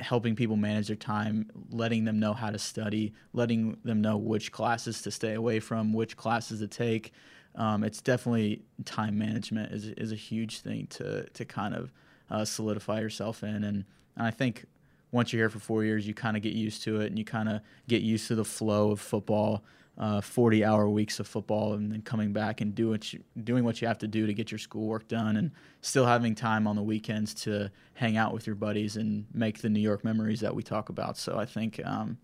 helping 0.00 0.36
people 0.36 0.56
manage 0.56 0.86
their 0.86 0.96
time 0.96 1.50
letting 1.70 2.04
them 2.04 2.20
know 2.20 2.34
how 2.34 2.50
to 2.50 2.58
study 2.58 3.12
letting 3.32 3.76
them 3.84 4.02
know 4.02 4.18
which 4.18 4.52
classes 4.52 5.00
to 5.00 5.10
stay 5.10 5.32
away 5.32 5.58
from 5.58 5.94
which 5.94 6.14
classes 6.14 6.60
to 6.60 6.68
take 6.68 7.12
um, 7.54 7.82
it's 7.82 8.02
definitely 8.02 8.62
time 8.84 9.18
management 9.18 9.72
is, 9.72 9.86
is 9.96 10.12
a 10.12 10.16
huge 10.16 10.60
thing 10.60 10.86
to 10.88 11.24
to 11.30 11.44
kind 11.44 11.74
of 11.74 11.90
uh, 12.32 12.44
solidify 12.44 13.00
yourself 13.00 13.42
in. 13.42 13.62
And, 13.62 13.84
and 14.16 14.26
I 14.26 14.30
think 14.30 14.64
once 15.12 15.32
you're 15.32 15.40
here 15.40 15.50
for 15.50 15.58
four 15.58 15.84
years, 15.84 16.06
you 16.06 16.14
kind 16.14 16.36
of 16.36 16.42
get 16.42 16.54
used 16.54 16.82
to 16.82 17.00
it 17.00 17.06
and 17.06 17.18
you 17.18 17.24
kind 17.24 17.48
of 17.48 17.60
get 17.86 18.02
used 18.02 18.26
to 18.28 18.34
the 18.34 18.44
flow 18.44 18.90
of 18.90 19.00
football, 19.00 19.62
uh, 19.98 20.22
40 20.22 20.64
hour 20.64 20.88
weeks 20.88 21.20
of 21.20 21.28
football, 21.28 21.74
and 21.74 21.92
then 21.92 22.00
coming 22.00 22.32
back 22.32 22.62
and 22.62 22.74
do 22.74 22.88
what 22.88 23.12
you, 23.12 23.22
doing 23.44 23.62
what 23.62 23.80
you 23.80 23.88
have 23.88 23.98
to 23.98 24.08
do 24.08 24.26
to 24.26 24.32
get 24.32 24.50
your 24.50 24.58
schoolwork 24.58 25.06
done 25.08 25.36
and 25.36 25.52
still 25.82 26.06
having 26.06 26.34
time 26.34 26.66
on 26.66 26.76
the 26.76 26.82
weekends 26.82 27.34
to 27.34 27.70
hang 27.92 28.16
out 28.16 28.32
with 28.32 28.46
your 28.46 28.56
buddies 28.56 28.96
and 28.96 29.26
make 29.34 29.60
the 29.60 29.68
New 29.68 29.80
York 29.80 30.02
memories 30.02 30.40
that 30.40 30.54
we 30.54 30.62
talk 30.62 30.88
about. 30.88 31.18
So 31.18 31.36
I 31.36 31.44
think, 31.44 31.80
um, 31.84 32.16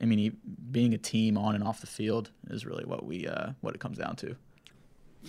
I 0.00 0.04
mean, 0.04 0.36
being 0.70 0.92
a 0.92 0.98
team 0.98 1.38
on 1.38 1.54
and 1.54 1.64
off 1.64 1.80
the 1.80 1.86
field 1.86 2.30
is 2.50 2.66
really 2.66 2.84
what 2.84 3.06
we 3.06 3.26
uh, 3.26 3.50
what 3.62 3.74
it 3.74 3.80
comes 3.80 3.96
down 3.96 4.16
to. 4.16 4.36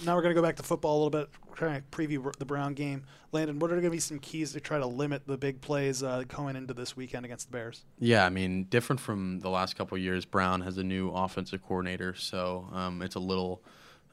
Now 0.05 0.15
we're 0.15 0.21
going 0.21 0.33
to 0.33 0.39
go 0.39 0.45
back 0.45 0.55
to 0.57 0.63
football 0.63 0.93
a 0.93 0.99
little 1.03 1.09
bit, 1.09 1.29
try 1.55 1.75
to 1.75 1.83
preview 1.91 2.33
the 2.37 2.45
Brown 2.45 2.73
game. 2.73 3.03
Landon, 3.31 3.59
what 3.59 3.71
are 3.71 3.75
going 3.75 3.83
to 3.85 3.91
be 3.91 3.99
some 3.99 4.19
keys 4.19 4.53
to 4.53 4.59
try 4.59 4.79
to 4.79 4.85
limit 4.85 5.27
the 5.27 5.37
big 5.37 5.61
plays 5.61 6.03
uh, 6.03 6.23
going 6.27 6.55
into 6.55 6.73
this 6.73 6.95
weekend 6.95 7.25
against 7.25 7.51
the 7.51 7.57
Bears? 7.57 7.85
Yeah, 7.99 8.25
I 8.25 8.29
mean, 8.29 8.65
different 8.65 8.99
from 8.99 9.39
the 9.39 9.49
last 9.49 9.75
couple 9.75 9.97
years, 9.97 10.25
Brown 10.25 10.61
has 10.61 10.77
a 10.77 10.83
new 10.83 11.09
offensive 11.09 11.61
coordinator, 11.63 12.15
so 12.15 12.67
um, 12.71 13.01
it's 13.01 13.15
a 13.15 13.19
little 13.19 13.61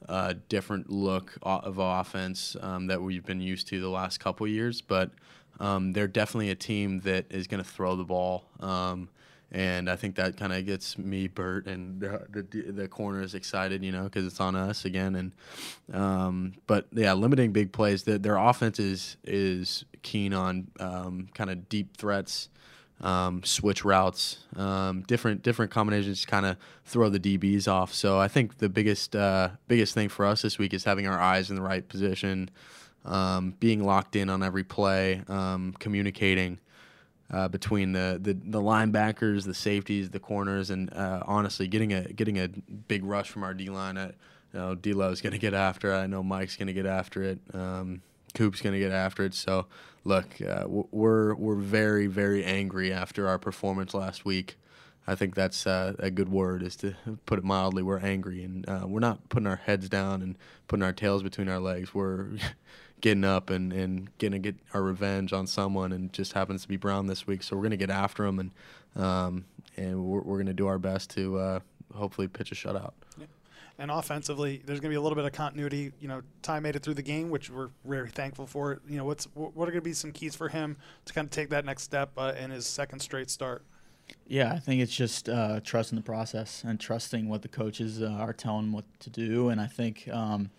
uh, 0.07 0.33
different 0.49 0.89
look 0.89 1.37
of 1.41 1.77
offense 1.79 2.55
um, 2.61 2.87
that 2.87 3.01
we've 3.01 3.25
been 3.25 3.41
used 3.41 3.67
to 3.69 3.79
the 3.79 3.89
last 3.89 4.19
couple 4.19 4.47
years. 4.47 4.81
But 4.81 5.11
um, 5.59 5.93
they're 5.93 6.07
definitely 6.07 6.51
a 6.51 6.55
team 6.55 6.99
that 6.99 7.25
is 7.29 7.47
going 7.47 7.63
to 7.63 7.69
throw 7.69 7.95
the 7.95 8.03
ball. 8.03 8.45
And 9.51 9.89
I 9.89 9.95
think 9.95 10.15
that 10.15 10.35
kind 10.35 10.51
of 10.51 10.65
gets 10.65 10.97
me, 10.97 11.27
Bert, 11.27 11.67
and 11.67 12.01
the 12.01 12.27
the, 12.29 12.71
the 12.71 12.87
corners 12.89 13.33
excited, 13.33 13.81
you 13.81 13.93
know, 13.93 14.03
because 14.03 14.25
it's 14.25 14.41
on 14.41 14.55
us 14.55 14.83
again. 14.83 15.15
And 15.15 15.31
um, 15.93 16.53
but 16.67 16.87
yeah, 16.91 17.13
limiting 17.13 17.53
big 17.53 17.71
plays. 17.71 18.03
The, 18.03 18.19
their 18.19 18.35
offense 18.35 18.77
is 18.77 19.15
is 19.23 19.85
keen 20.03 20.33
on 20.33 20.67
um, 20.81 21.29
kind 21.33 21.49
of 21.49 21.69
deep 21.69 21.95
threats, 21.95 22.49
um, 22.99 23.41
switch 23.43 23.85
routes, 23.85 24.39
um, 24.57 25.03
different 25.03 25.43
different 25.43 25.71
combinations, 25.71 26.21
to 26.21 26.27
kind 26.27 26.45
of 26.45 26.57
throw 26.83 27.07
the 27.07 27.19
DBs 27.19 27.69
off. 27.69 27.93
So 27.93 28.19
I 28.19 28.27
think 28.27 28.57
the 28.57 28.67
biggest 28.67 29.15
uh, 29.15 29.51
biggest 29.69 29.93
thing 29.93 30.09
for 30.09 30.25
us 30.25 30.41
this 30.41 30.57
week 30.57 30.73
is 30.73 30.83
having 30.83 31.07
our 31.07 31.19
eyes 31.19 31.49
in 31.49 31.55
the 31.55 31.61
right 31.61 31.87
position, 31.87 32.49
um, 33.05 33.53
being 33.61 33.81
locked 33.81 34.17
in 34.17 34.29
on 34.29 34.43
every 34.43 34.65
play, 34.65 35.23
um, 35.29 35.73
communicating 35.79 36.59
uh, 37.31 37.47
between 37.47 37.91
the, 37.91 38.19
the, 38.21 38.33
the 38.33 38.61
linebackers, 38.61 39.45
the 39.45 39.53
safeties, 39.53 40.09
the 40.09 40.19
corners, 40.19 40.69
and 40.69 40.93
uh, 40.93 41.23
honestly, 41.25 41.67
getting 41.67 41.93
a 41.93 42.01
getting 42.13 42.39
a 42.39 42.47
big 42.47 43.03
rush 43.03 43.29
from 43.29 43.43
our 43.43 43.53
D 43.53 43.69
line. 43.69 43.97
You 44.53 44.59
know, 44.59 44.71
is 45.09 45.21
going 45.21 45.33
to 45.33 45.37
get 45.37 45.53
after 45.53 45.91
it. 45.91 45.97
I 45.97 46.07
know 46.07 46.23
Mike's 46.23 46.55
going 46.55 46.67
to 46.67 46.73
get 46.73 46.85
after 46.85 47.21
it. 47.23 47.39
Um, 47.53 48.01
Coop's 48.33 48.61
going 48.61 48.73
to 48.73 48.79
get 48.79 48.91
after 48.91 49.25
it. 49.25 49.33
So, 49.33 49.65
look, 50.03 50.41
uh, 50.41 50.65
we're 50.67 51.35
we're 51.35 51.55
very 51.55 52.07
very 52.07 52.45
angry 52.45 52.93
after 52.93 53.27
our 53.27 53.37
performance 53.37 53.93
last 53.93 54.25
week. 54.25 54.57
I 55.09 55.15
think 55.15 55.35
that's 55.35 55.65
uh, 55.65 55.93
a 55.99 56.11
good 56.11 56.29
word, 56.29 56.61
is 56.61 56.75
to 56.77 56.93
put 57.25 57.39
it 57.39 57.45
mildly. 57.45 57.81
We're 57.81 57.99
angry, 57.99 58.43
and 58.43 58.67
uh, 58.67 58.85
we're 58.85 58.99
not 58.99 59.29
putting 59.29 59.47
our 59.47 59.55
heads 59.55 59.87
down 59.87 60.21
and 60.21 60.37
putting 60.67 60.83
our 60.83 60.91
tails 60.91 61.23
between 61.23 61.47
our 61.47 61.59
legs. 61.59 61.93
We're 61.93 62.27
getting 63.01 63.23
up 63.23 63.49
and, 63.49 63.71
and 63.73 64.17
gonna 64.17 64.39
get 64.39 64.55
our 64.73 64.81
revenge 64.81 65.33
on 65.33 65.47
someone, 65.47 65.91
and 65.91 66.11
just 66.13 66.33
happens 66.33 66.63
to 66.63 66.67
be 66.67 66.77
Brown 66.77 67.07
this 67.07 67.27
week. 67.27 67.43
So 67.43 67.55
we're 67.55 67.63
gonna 67.63 67.77
get 67.77 67.89
after 67.89 68.25
him, 68.25 68.39
and 68.39 68.51
um, 68.95 69.45
and 69.75 70.03
we're, 70.03 70.21
we're 70.21 70.37
gonna 70.37 70.53
do 70.53 70.67
our 70.67 70.79
best 70.79 71.09
to 71.11 71.37
uh, 71.37 71.59
hopefully 71.93 72.27
pitch 72.27 72.51
a 72.51 72.55
shutout. 72.55 72.93
Yeah. 73.17 73.25
And 73.79 73.91
offensively, 73.91 74.63
there's 74.65 74.79
going 74.79 74.89
to 74.89 74.93
be 74.93 74.97
a 74.97 75.01
little 75.01 75.15
bit 75.15 75.25
of 75.25 75.33
continuity. 75.33 75.91
You 75.99 76.07
know, 76.07 76.21
Ty 76.41 76.61
made 76.61 76.75
it 76.75 76.81
through 76.81 76.95
the 76.95 77.03
game, 77.03 77.29
which 77.29 77.51
we're 77.51 77.69
very 77.85 78.09
thankful 78.09 78.47
for. 78.47 78.81
You 78.89 78.97
know, 78.97 79.05
what's 79.05 79.25
what 79.35 79.53
are 79.53 79.71
going 79.71 79.75
to 79.75 79.81
be 79.81 79.93
some 79.93 80.11
keys 80.11 80.35
for 80.35 80.49
him 80.49 80.77
to 81.05 81.13
kind 81.13 81.25
of 81.25 81.31
take 81.31 81.49
that 81.49 81.63
next 81.63 81.83
step 81.83 82.09
uh, 82.17 82.33
in 82.39 82.49
his 82.49 82.65
second 82.65 83.01
straight 83.01 83.29
start? 83.29 83.63
Yeah, 84.25 84.51
I 84.53 84.59
think 84.59 84.81
it's 84.81 84.95
just 84.95 85.29
uh, 85.29 85.59
trusting 85.63 85.95
the 85.95 86.03
process 86.03 86.63
and 86.65 86.79
trusting 86.79 87.29
what 87.29 87.43
the 87.43 87.49
coaches 87.49 88.01
uh, 88.01 88.07
are 88.07 88.33
telling 88.33 88.65
him 88.65 88.71
what 88.71 88.85
to 89.01 89.09
do. 89.09 89.49
And 89.49 89.61
I 89.61 89.67
think 89.67 90.07
um, 90.11 90.49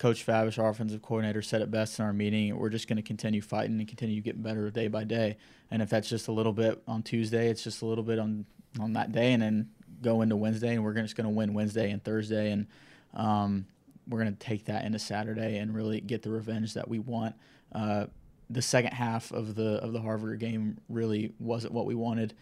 Coach 0.00 0.26
Fabish, 0.26 0.58
our 0.58 0.70
offensive 0.70 1.02
coordinator, 1.02 1.42
said 1.42 1.60
it 1.60 1.70
best 1.70 1.98
in 1.98 2.06
our 2.06 2.14
meeting. 2.14 2.56
We're 2.56 2.70
just 2.70 2.88
going 2.88 2.96
to 2.96 3.02
continue 3.02 3.42
fighting 3.42 3.78
and 3.78 3.86
continue 3.86 4.22
getting 4.22 4.40
better 4.40 4.70
day 4.70 4.88
by 4.88 5.04
day. 5.04 5.36
And 5.70 5.82
if 5.82 5.90
that's 5.90 6.08
just 6.08 6.26
a 6.26 6.32
little 6.32 6.54
bit 6.54 6.82
on 6.88 7.02
Tuesday, 7.02 7.50
it's 7.50 7.62
just 7.62 7.82
a 7.82 7.84
little 7.84 8.02
bit 8.02 8.18
on 8.18 8.46
on 8.80 8.94
that 8.94 9.12
day, 9.12 9.34
and 9.34 9.42
then 9.42 9.68
go 10.00 10.22
into 10.22 10.36
Wednesday, 10.36 10.74
and 10.74 10.82
we're 10.82 10.94
just 10.94 11.16
going 11.16 11.26
to 11.26 11.30
win 11.30 11.52
Wednesday 11.52 11.90
and 11.90 12.02
Thursday, 12.02 12.50
and 12.50 12.66
um, 13.12 13.66
we're 14.08 14.20
going 14.20 14.32
to 14.32 14.38
take 14.38 14.64
that 14.64 14.86
into 14.86 14.98
Saturday 14.98 15.58
and 15.58 15.74
really 15.74 16.00
get 16.00 16.22
the 16.22 16.30
revenge 16.30 16.72
that 16.74 16.88
we 16.88 16.98
want. 16.98 17.34
Uh, 17.70 18.06
the 18.48 18.62
second 18.62 18.92
half 18.92 19.30
of 19.32 19.54
the 19.54 19.82
of 19.82 19.92
the 19.92 20.00
Harvard 20.00 20.38
game 20.38 20.78
really 20.88 21.34
wasn't 21.38 21.74
what 21.74 21.84
we 21.84 21.94
wanted, 21.94 22.32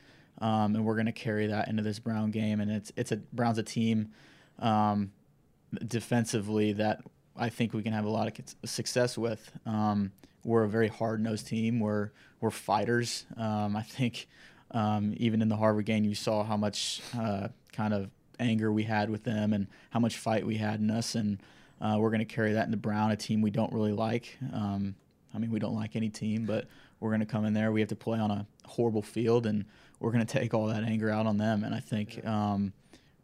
um, 0.40 0.76
and 0.76 0.84
we're 0.84 0.94
going 0.94 1.06
to 1.06 1.12
carry 1.12 1.48
that 1.48 1.66
into 1.66 1.82
this 1.82 1.98
Brown 1.98 2.30
game. 2.30 2.60
And 2.60 2.70
it's 2.70 2.92
it's 2.96 3.10
a 3.10 3.16
Brown's 3.16 3.58
a 3.58 3.64
team 3.64 4.12
um, 4.60 5.10
defensively 5.84 6.72
that 6.74 7.00
I 7.38 7.48
think 7.48 7.72
we 7.72 7.82
can 7.82 7.92
have 7.92 8.04
a 8.04 8.10
lot 8.10 8.26
of 8.26 8.68
success 8.68 9.16
with. 9.16 9.50
Um, 9.64 10.12
we're 10.44 10.64
a 10.64 10.68
very 10.68 10.88
hard 10.88 11.22
nosed 11.22 11.46
team. 11.46 11.80
We're 11.80 12.10
we're 12.40 12.50
fighters. 12.50 13.26
Um, 13.36 13.76
I 13.76 13.82
think 13.82 14.28
um, 14.70 15.14
even 15.16 15.42
in 15.42 15.48
the 15.48 15.56
Harvard 15.56 15.86
game, 15.86 16.04
you 16.04 16.14
saw 16.14 16.44
how 16.44 16.56
much 16.56 17.00
uh, 17.18 17.48
kind 17.72 17.94
of 17.94 18.10
anger 18.38 18.72
we 18.72 18.84
had 18.84 19.10
with 19.10 19.24
them 19.24 19.52
and 19.52 19.66
how 19.90 20.00
much 20.00 20.16
fight 20.16 20.46
we 20.46 20.56
had 20.56 20.80
in 20.80 20.90
us. 20.90 21.14
And 21.14 21.42
uh, 21.80 21.96
we're 21.98 22.10
going 22.10 22.20
to 22.20 22.24
carry 22.24 22.52
that 22.52 22.66
into 22.66 22.76
Brown, 22.76 23.10
a 23.10 23.16
team 23.16 23.42
we 23.42 23.50
don't 23.50 23.72
really 23.72 23.92
like. 23.92 24.36
Um, 24.52 24.94
I 25.34 25.38
mean, 25.38 25.50
we 25.50 25.58
don't 25.58 25.74
like 25.74 25.96
any 25.96 26.08
team, 26.08 26.44
but 26.44 26.66
we're 27.00 27.10
going 27.10 27.20
to 27.20 27.26
come 27.26 27.44
in 27.44 27.54
there. 27.54 27.72
We 27.72 27.80
have 27.80 27.88
to 27.90 27.96
play 27.96 28.18
on 28.18 28.30
a 28.30 28.46
horrible 28.64 29.02
field, 29.02 29.46
and 29.46 29.64
we're 30.00 30.12
going 30.12 30.24
to 30.24 30.32
take 30.32 30.54
all 30.54 30.66
that 30.66 30.84
anger 30.84 31.10
out 31.10 31.26
on 31.26 31.38
them. 31.38 31.64
And 31.64 31.74
I 31.74 31.80
think. 31.80 32.24
Um, 32.26 32.72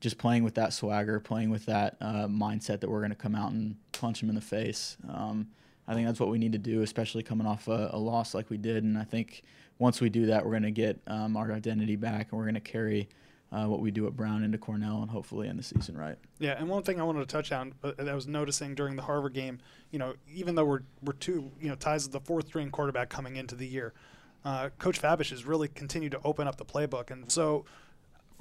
just 0.04 0.18
playing 0.18 0.44
with 0.44 0.54
that 0.54 0.74
swagger, 0.74 1.18
playing 1.18 1.48
with 1.48 1.64
that 1.64 1.96
uh, 1.98 2.26
mindset 2.26 2.80
that 2.80 2.90
we're 2.90 3.00
going 3.00 3.08
to 3.08 3.16
come 3.16 3.34
out 3.34 3.52
and 3.52 3.74
punch 3.92 4.20
them 4.20 4.28
in 4.28 4.34
the 4.34 4.40
face. 4.40 4.98
Um, 5.08 5.48
I 5.88 5.94
think 5.94 6.06
that's 6.06 6.20
what 6.20 6.28
we 6.28 6.38
need 6.38 6.52
to 6.52 6.58
do, 6.58 6.82
especially 6.82 7.22
coming 7.22 7.46
off 7.46 7.68
a, 7.68 7.88
a, 7.90 7.98
loss 7.98 8.34
like 8.34 8.50
we 8.50 8.58
did. 8.58 8.84
And 8.84 8.98
I 8.98 9.04
think 9.04 9.44
once 9.78 10.02
we 10.02 10.10
do 10.10 10.26
that, 10.26 10.44
we're 10.44 10.50
going 10.50 10.64
to 10.64 10.70
get 10.70 11.00
um, 11.06 11.38
our 11.38 11.50
identity 11.50 11.96
back, 11.96 12.28
and 12.30 12.38
we're 12.38 12.44
going 12.44 12.54
to 12.54 12.60
carry 12.60 13.08
uh, 13.50 13.64
what 13.64 13.80
we 13.80 13.90
do 13.90 14.06
at 14.06 14.14
Brown 14.14 14.44
into 14.44 14.58
Cornell, 14.58 15.00
and 15.00 15.10
hopefully 15.10 15.48
end 15.48 15.58
the 15.58 15.62
season 15.62 15.96
right. 15.96 16.18
Yeah, 16.38 16.54
and 16.58 16.68
one 16.68 16.82
thing 16.82 17.00
I 17.00 17.04
wanted 17.04 17.20
to 17.20 17.26
touch 17.26 17.50
on 17.50 17.72
that 17.80 18.06
I 18.06 18.14
was 18.14 18.26
noticing 18.26 18.74
during 18.74 18.96
the 18.96 19.02
Harvard 19.02 19.32
game, 19.32 19.58
you 19.90 19.98
know, 19.98 20.16
even 20.34 20.54
though 20.54 20.66
we're 20.66 20.82
we're 21.02 21.14
two, 21.14 21.50
you 21.58 21.70
know, 21.70 21.76
ties 21.76 22.06
the 22.10 22.20
fourth 22.20 22.48
string 22.48 22.70
quarterback 22.70 23.08
coming 23.08 23.36
into 23.36 23.54
the 23.54 23.66
year. 23.66 23.94
Uh, 24.44 24.68
Coach 24.78 25.00
Fabish 25.00 25.30
has 25.30 25.46
really 25.46 25.68
continued 25.68 26.12
to 26.12 26.20
open 26.24 26.46
up 26.46 26.56
the 26.56 26.64
playbook, 26.66 27.10
and 27.10 27.32
so 27.32 27.64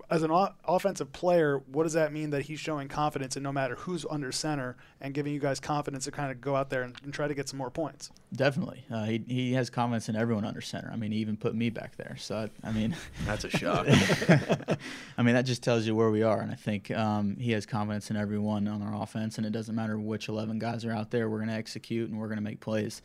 as 0.10 0.24
an 0.24 0.32
o- 0.32 0.54
offensive 0.66 1.12
player, 1.12 1.62
what 1.72 1.84
does 1.84 1.94
that 1.94 2.12
mean 2.12 2.30
that 2.32 2.44
he's 2.44 2.60
showing 2.60 2.88
confidence 2.88 3.36
in 3.38 3.44
no 3.44 3.52
matter 3.52 3.76
who's 3.76 4.06
under 4.10 4.32
center 4.32 4.76
and 5.02 5.14
giving 5.14 5.34
you 5.34 5.40
guys 5.40 5.60
confidence 5.60 6.06
to 6.06 6.12
kind 6.12 6.32
of 6.32 6.42
go 6.42 6.56
out 6.56 6.70
there 6.70 6.84
and, 6.84 6.96
and 7.04 7.14
try 7.14 7.28
to 7.28 7.34
get 7.34 7.50
some 7.50 7.58
more 7.58 7.70
points? 7.70 8.12
Definitely. 8.36 8.84
Uh, 8.92 9.06
he, 9.06 9.24
he 9.28 9.54
has 9.54 9.70
confidence 9.70 10.10
in 10.10 10.16
everyone 10.16 10.46
under 10.46 10.62
center. 10.62 10.90
I 10.92 10.96
mean, 10.96 11.12
he 11.12 11.20
even 11.20 11.38
put 11.38 11.56
me 11.56 11.70
back 11.70 11.96
there. 11.98 12.16
So, 12.18 12.50
I 12.64 12.72
mean, 12.72 12.96
that's 13.26 13.44
a 13.44 13.50
shock. 13.50 13.88
I 15.18 15.24
mean, 15.24 15.36
that 15.36 15.46
just 15.46 15.64
tells 15.64 15.86
you 15.86 15.96
where 15.96 16.10
we 16.10 16.24
are. 16.24 16.42
And 16.42 16.52
I 16.52 16.56
think 16.56 16.92
um, 16.92 17.38
he 17.38 17.52
has 17.52 17.66
confidence 17.66 18.10
in 18.10 18.18
everyone 18.18 18.68
on 18.68 18.82
our 18.82 19.02
offense. 19.02 19.38
And 19.38 19.48
it 19.48 19.52
doesn't 19.52 19.76
matter 19.76 19.98
which 19.98 20.28
11 20.30 20.60
guys 20.60 20.86
are 20.86 20.92
out 20.92 21.12
there, 21.12 21.30
we're 21.30 21.40
going 21.40 21.50
to 21.50 21.56
execute 21.56 22.10
and 22.10 22.20
we're 22.20 22.28
going 22.28 22.38
to 22.38 22.44
make 22.44 22.60
plays. 22.60 23.02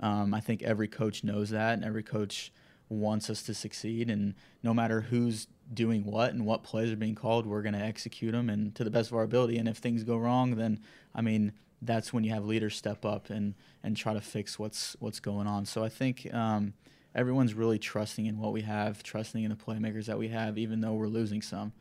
Um, 0.00 0.32
I 0.32 0.40
think 0.40 0.62
every 0.62 0.88
coach 0.88 1.24
knows 1.24 1.50
that, 1.50 1.74
and 1.74 1.84
every 1.84 2.02
coach 2.02 2.52
wants 2.90 3.30
us 3.30 3.42
to 3.44 3.54
succeed. 3.54 4.10
And 4.10 4.34
no 4.62 4.74
matter 4.74 5.00
who's 5.00 5.46
doing 5.72 6.04
what 6.04 6.32
and 6.32 6.44
what 6.44 6.62
plays 6.62 6.90
are 6.90 6.96
being 6.96 7.14
called, 7.14 7.46
we're 7.46 7.62
going 7.62 7.74
to 7.74 7.80
execute 7.80 8.32
them 8.32 8.50
and 8.50 8.74
to 8.74 8.84
the 8.84 8.90
best 8.90 9.10
of 9.10 9.16
our 9.16 9.22
ability. 9.22 9.56
And 9.56 9.68
if 9.68 9.78
things 9.78 10.02
go 10.04 10.16
wrong, 10.16 10.56
then 10.56 10.80
I 11.14 11.22
mean 11.22 11.52
that's 11.80 12.12
when 12.12 12.24
you 12.24 12.32
have 12.32 12.44
leaders 12.44 12.76
step 12.76 13.04
up 13.06 13.30
and 13.30 13.54
and 13.82 13.96
try 13.96 14.12
to 14.12 14.20
fix 14.20 14.58
what's 14.58 14.96
what's 15.00 15.20
going 15.20 15.46
on. 15.46 15.64
So 15.64 15.84
I 15.84 15.88
think 15.88 16.32
um, 16.34 16.74
everyone's 17.14 17.54
really 17.54 17.78
trusting 17.78 18.26
in 18.26 18.38
what 18.38 18.52
we 18.52 18.62
have, 18.62 19.02
trusting 19.02 19.42
in 19.42 19.50
the 19.50 19.56
playmakers 19.56 20.06
that 20.06 20.18
we 20.18 20.28
have, 20.28 20.58
even 20.58 20.80
though 20.80 20.94
we're 20.94 21.06
losing 21.08 21.40
some. 21.40 21.72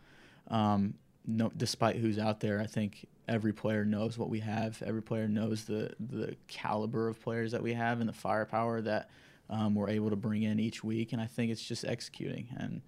Um, 0.47 0.93
no, 1.25 1.51
despite 1.55 1.97
who's 1.97 2.17
out 2.17 2.39
there, 2.39 2.61
I 2.61 2.65
think 2.65 3.05
every 3.27 3.53
player 3.53 3.83
knows 3.83 4.17
what 4.17 4.29
we 4.29 4.39
have. 4.39 4.81
Every 4.85 5.01
player 5.01 5.27
knows 5.27 5.65
the 5.65 5.91
the 5.99 6.35
caliber 6.47 7.07
of 7.07 7.19
players 7.19 7.51
that 7.51 7.63
we 7.63 7.73
have 7.73 7.99
and 7.99 8.07
the 8.07 8.13
firepower 8.13 8.81
that 8.81 9.09
um, 9.49 9.75
we're 9.75 9.89
able 9.89 10.09
to 10.09 10.15
bring 10.15 10.43
in 10.43 10.59
each 10.59 10.83
week. 10.83 11.13
And 11.13 11.21
I 11.21 11.25
think 11.25 11.51
it's 11.51 11.63
just 11.63 11.85
executing 11.85 12.47
and 12.57 12.81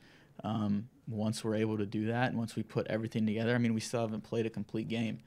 um, 0.43 0.89
once 1.07 1.43
we're 1.43 1.55
able 1.55 1.77
to 1.77 1.85
do 1.85 2.07
that, 2.07 2.29
and 2.29 2.37
once 2.37 2.55
we 2.55 2.63
put 2.63 2.87
everything 2.87 3.25
together, 3.25 3.53
I 3.53 3.57
mean, 3.57 3.73
we 3.73 3.79
still 3.79 4.01
haven't 4.01 4.21
played 4.21 4.45
a 4.45 4.49
complete 4.49 4.87
game. 4.87 5.19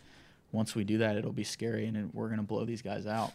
Once 0.52 0.74
we 0.74 0.84
do 0.84 0.98
that, 0.98 1.16
it'll 1.16 1.32
be 1.32 1.44
scary, 1.44 1.86
and 1.86 2.12
we're 2.12 2.28
going 2.28 2.38
to 2.38 2.46
blow 2.46 2.64
these 2.64 2.82
guys 2.82 3.06
out. 3.06 3.32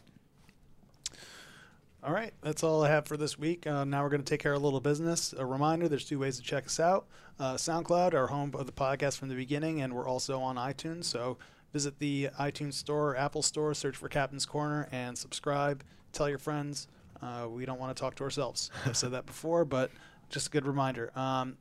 All 2.01 2.13
right, 2.13 2.33
that's 2.41 2.63
all 2.63 2.83
I 2.83 2.89
have 2.89 3.07
for 3.07 3.17
this 3.17 3.37
week. 3.37 3.67
Uh, 3.67 3.83
now 3.83 4.03
we're 4.03 4.09
going 4.09 4.23
to 4.23 4.29
take 4.29 4.41
care 4.41 4.53
of 4.53 4.61
a 4.61 4.65
little 4.65 4.79
business. 4.79 5.33
A 5.37 5.45
reminder: 5.45 5.87
there's 5.89 6.05
two 6.05 6.19
ways 6.19 6.37
to 6.37 6.43
check 6.43 6.65
us 6.65 6.79
out. 6.79 7.07
Uh, 7.39 7.55
SoundCloud, 7.55 8.13
our 8.13 8.27
home 8.27 8.53
of 8.55 8.65
the 8.65 8.71
podcast 8.71 9.17
from 9.17 9.27
the 9.29 9.35
beginning, 9.35 9.81
and 9.81 9.93
we're 9.93 10.07
also 10.07 10.39
on 10.39 10.55
iTunes. 10.55 11.05
So 11.05 11.37
visit 11.73 11.99
the 11.99 12.29
iTunes 12.39 12.73
store, 12.73 13.15
Apple 13.17 13.41
store, 13.41 13.73
search 13.73 13.97
for 13.97 14.07
Captain's 14.07 14.45
Corner, 14.45 14.87
and 14.91 15.17
subscribe. 15.17 15.83
Tell 16.13 16.29
your 16.29 16.37
friends. 16.37 16.87
Uh, 17.21 17.47
we 17.49 17.65
don't 17.65 17.79
want 17.79 17.95
to 17.95 17.99
talk 17.99 18.15
to 18.15 18.23
ourselves. 18.23 18.71
I've 18.85 18.97
said 18.97 19.11
that 19.11 19.25
before, 19.25 19.65
but 19.65 19.91
just 20.29 20.47
a 20.47 20.49
good 20.49 20.65
reminder. 20.65 21.11
Um, 21.17 21.57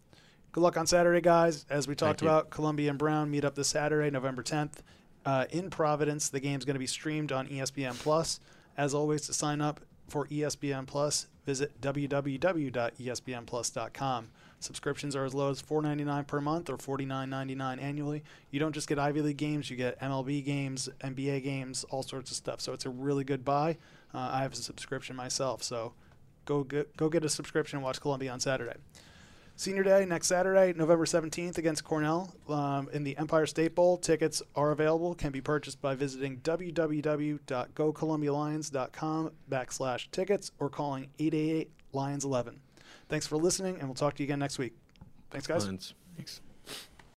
good 0.53 0.61
luck 0.61 0.77
on 0.77 0.87
Saturday, 0.87 1.21
guys. 1.21 1.65
As 1.71 1.89
we 1.89 1.95
talked 1.95 2.23
about, 2.23 2.51
Columbia 2.51 2.91
and 2.91 2.99
Brown 2.99 3.31
meet 3.31 3.45
up 3.45 3.55
this 3.55 3.69
Saturday, 3.69 4.11
November 4.11 4.43
10th, 4.43 4.81
uh, 5.25 5.47
in 5.51 5.71
Providence. 5.71 6.29
The 6.29 6.41
game's 6.41 6.65
going 6.65 6.75
to 6.75 6.81
be 6.81 6.87
streamed 6.87 7.33
on 7.33 7.49
ESPN 7.49 7.99
Plus. 7.99 8.41
As 8.77 8.95
always, 8.95 9.23
to 9.23 9.33
sign 9.33 9.61
up 9.61 9.81
for 10.09 10.27
ESPN 10.29 10.87
Plus, 10.87 11.27
visit 11.45 11.81
www.espnplus.com. 11.81 14.29
Subscriptions 14.61 15.15
are 15.15 15.25
as 15.25 15.35
low 15.35 15.51
as 15.51 15.63
$4.99 15.63 16.27
per 16.27 16.41
month 16.41 16.69
or 16.69 16.77
$49.99 16.77 17.81
annually. 17.81 18.25
You 18.51 18.59
don't 18.59 18.73
just 18.73 18.89
get 18.89 18.99
Ivy 18.99 19.23
League 19.23 19.37
games; 19.37 19.71
you 19.71 19.77
get 19.77 20.01
MLB 20.01 20.45
games, 20.45 20.89
NBA 21.01 21.45
games, 21.45 21.85
all 21.91 22.03
sorts 22.03 22.33
of 22.33 22.37
stuff. 22.37 22.61
So 22.61 22.73
it's 22.73 22.85
a 22.85 22.91
really 22.91 23.23
good 23.23 23.45
buy. 23.45 23.77
Uh, 24.15 24.31
I 24.33 24.43
have 24.43 24.53
a 24.53 24.57
subscription 24.57 25.17
myself, 25.17 25.63
so 25.63 25.95
go 26.45 26.65
get, 26.65 26.97
go 26.97 27.09
get 27.09 27.25
a 27.25 27.29
subscription 27.29 27.79
and 27.79 27.85
watch 27.85 28.01
Columbia 28.01 28.33
on 28.33 28.41
Saturday. 28.41 28.77
Senior 29.59 29.83
Day 29.83 30.07
next 30.07 30.29
Saturday, 30.29 30.73
November 30.73 31.05
17th 31.05 31.59
against 31.59 31.83
Cornell 31.83 32.33
um, 32.49 32.89
in 32.93 33.03
the 33.03 33.19
Empire 33.19 33.45
State 33.45 33.75
Bowl. 33.75 33.97
Tickets 33.97 34.41
are 34.55 34.71
available, 34.71 35.17
can 35.17 35.33
be 35.33 35.41
purchased 35.41 35.83
by 35.83 35.97
visiting 35.97 36.37
www.gocolumbialions.com 36.39 39.33
backslash 39.51 40.09
tickets 40.13 40.53
or 40.61 40.71
calling 40.71 41.09
888 41.19 41.73
Lions 41.93 42.25
11. 42.25 42.61
Thanks 43.09 43.27
for 43.27 43.37
listening, 43.37 43.81
and 43.81 43.89
we'll 43.89 43.97
talk 43.97 44.15
to 44.15 44.23
you 44.23 44.27
again 44.27 44.39
next 44.39 44.59
week. 44.59 44.75
Thanks, 45.33 45.49
guys. 45.49 45.65
Lions. 45.65 45.95
Thanks. 46.17 46.41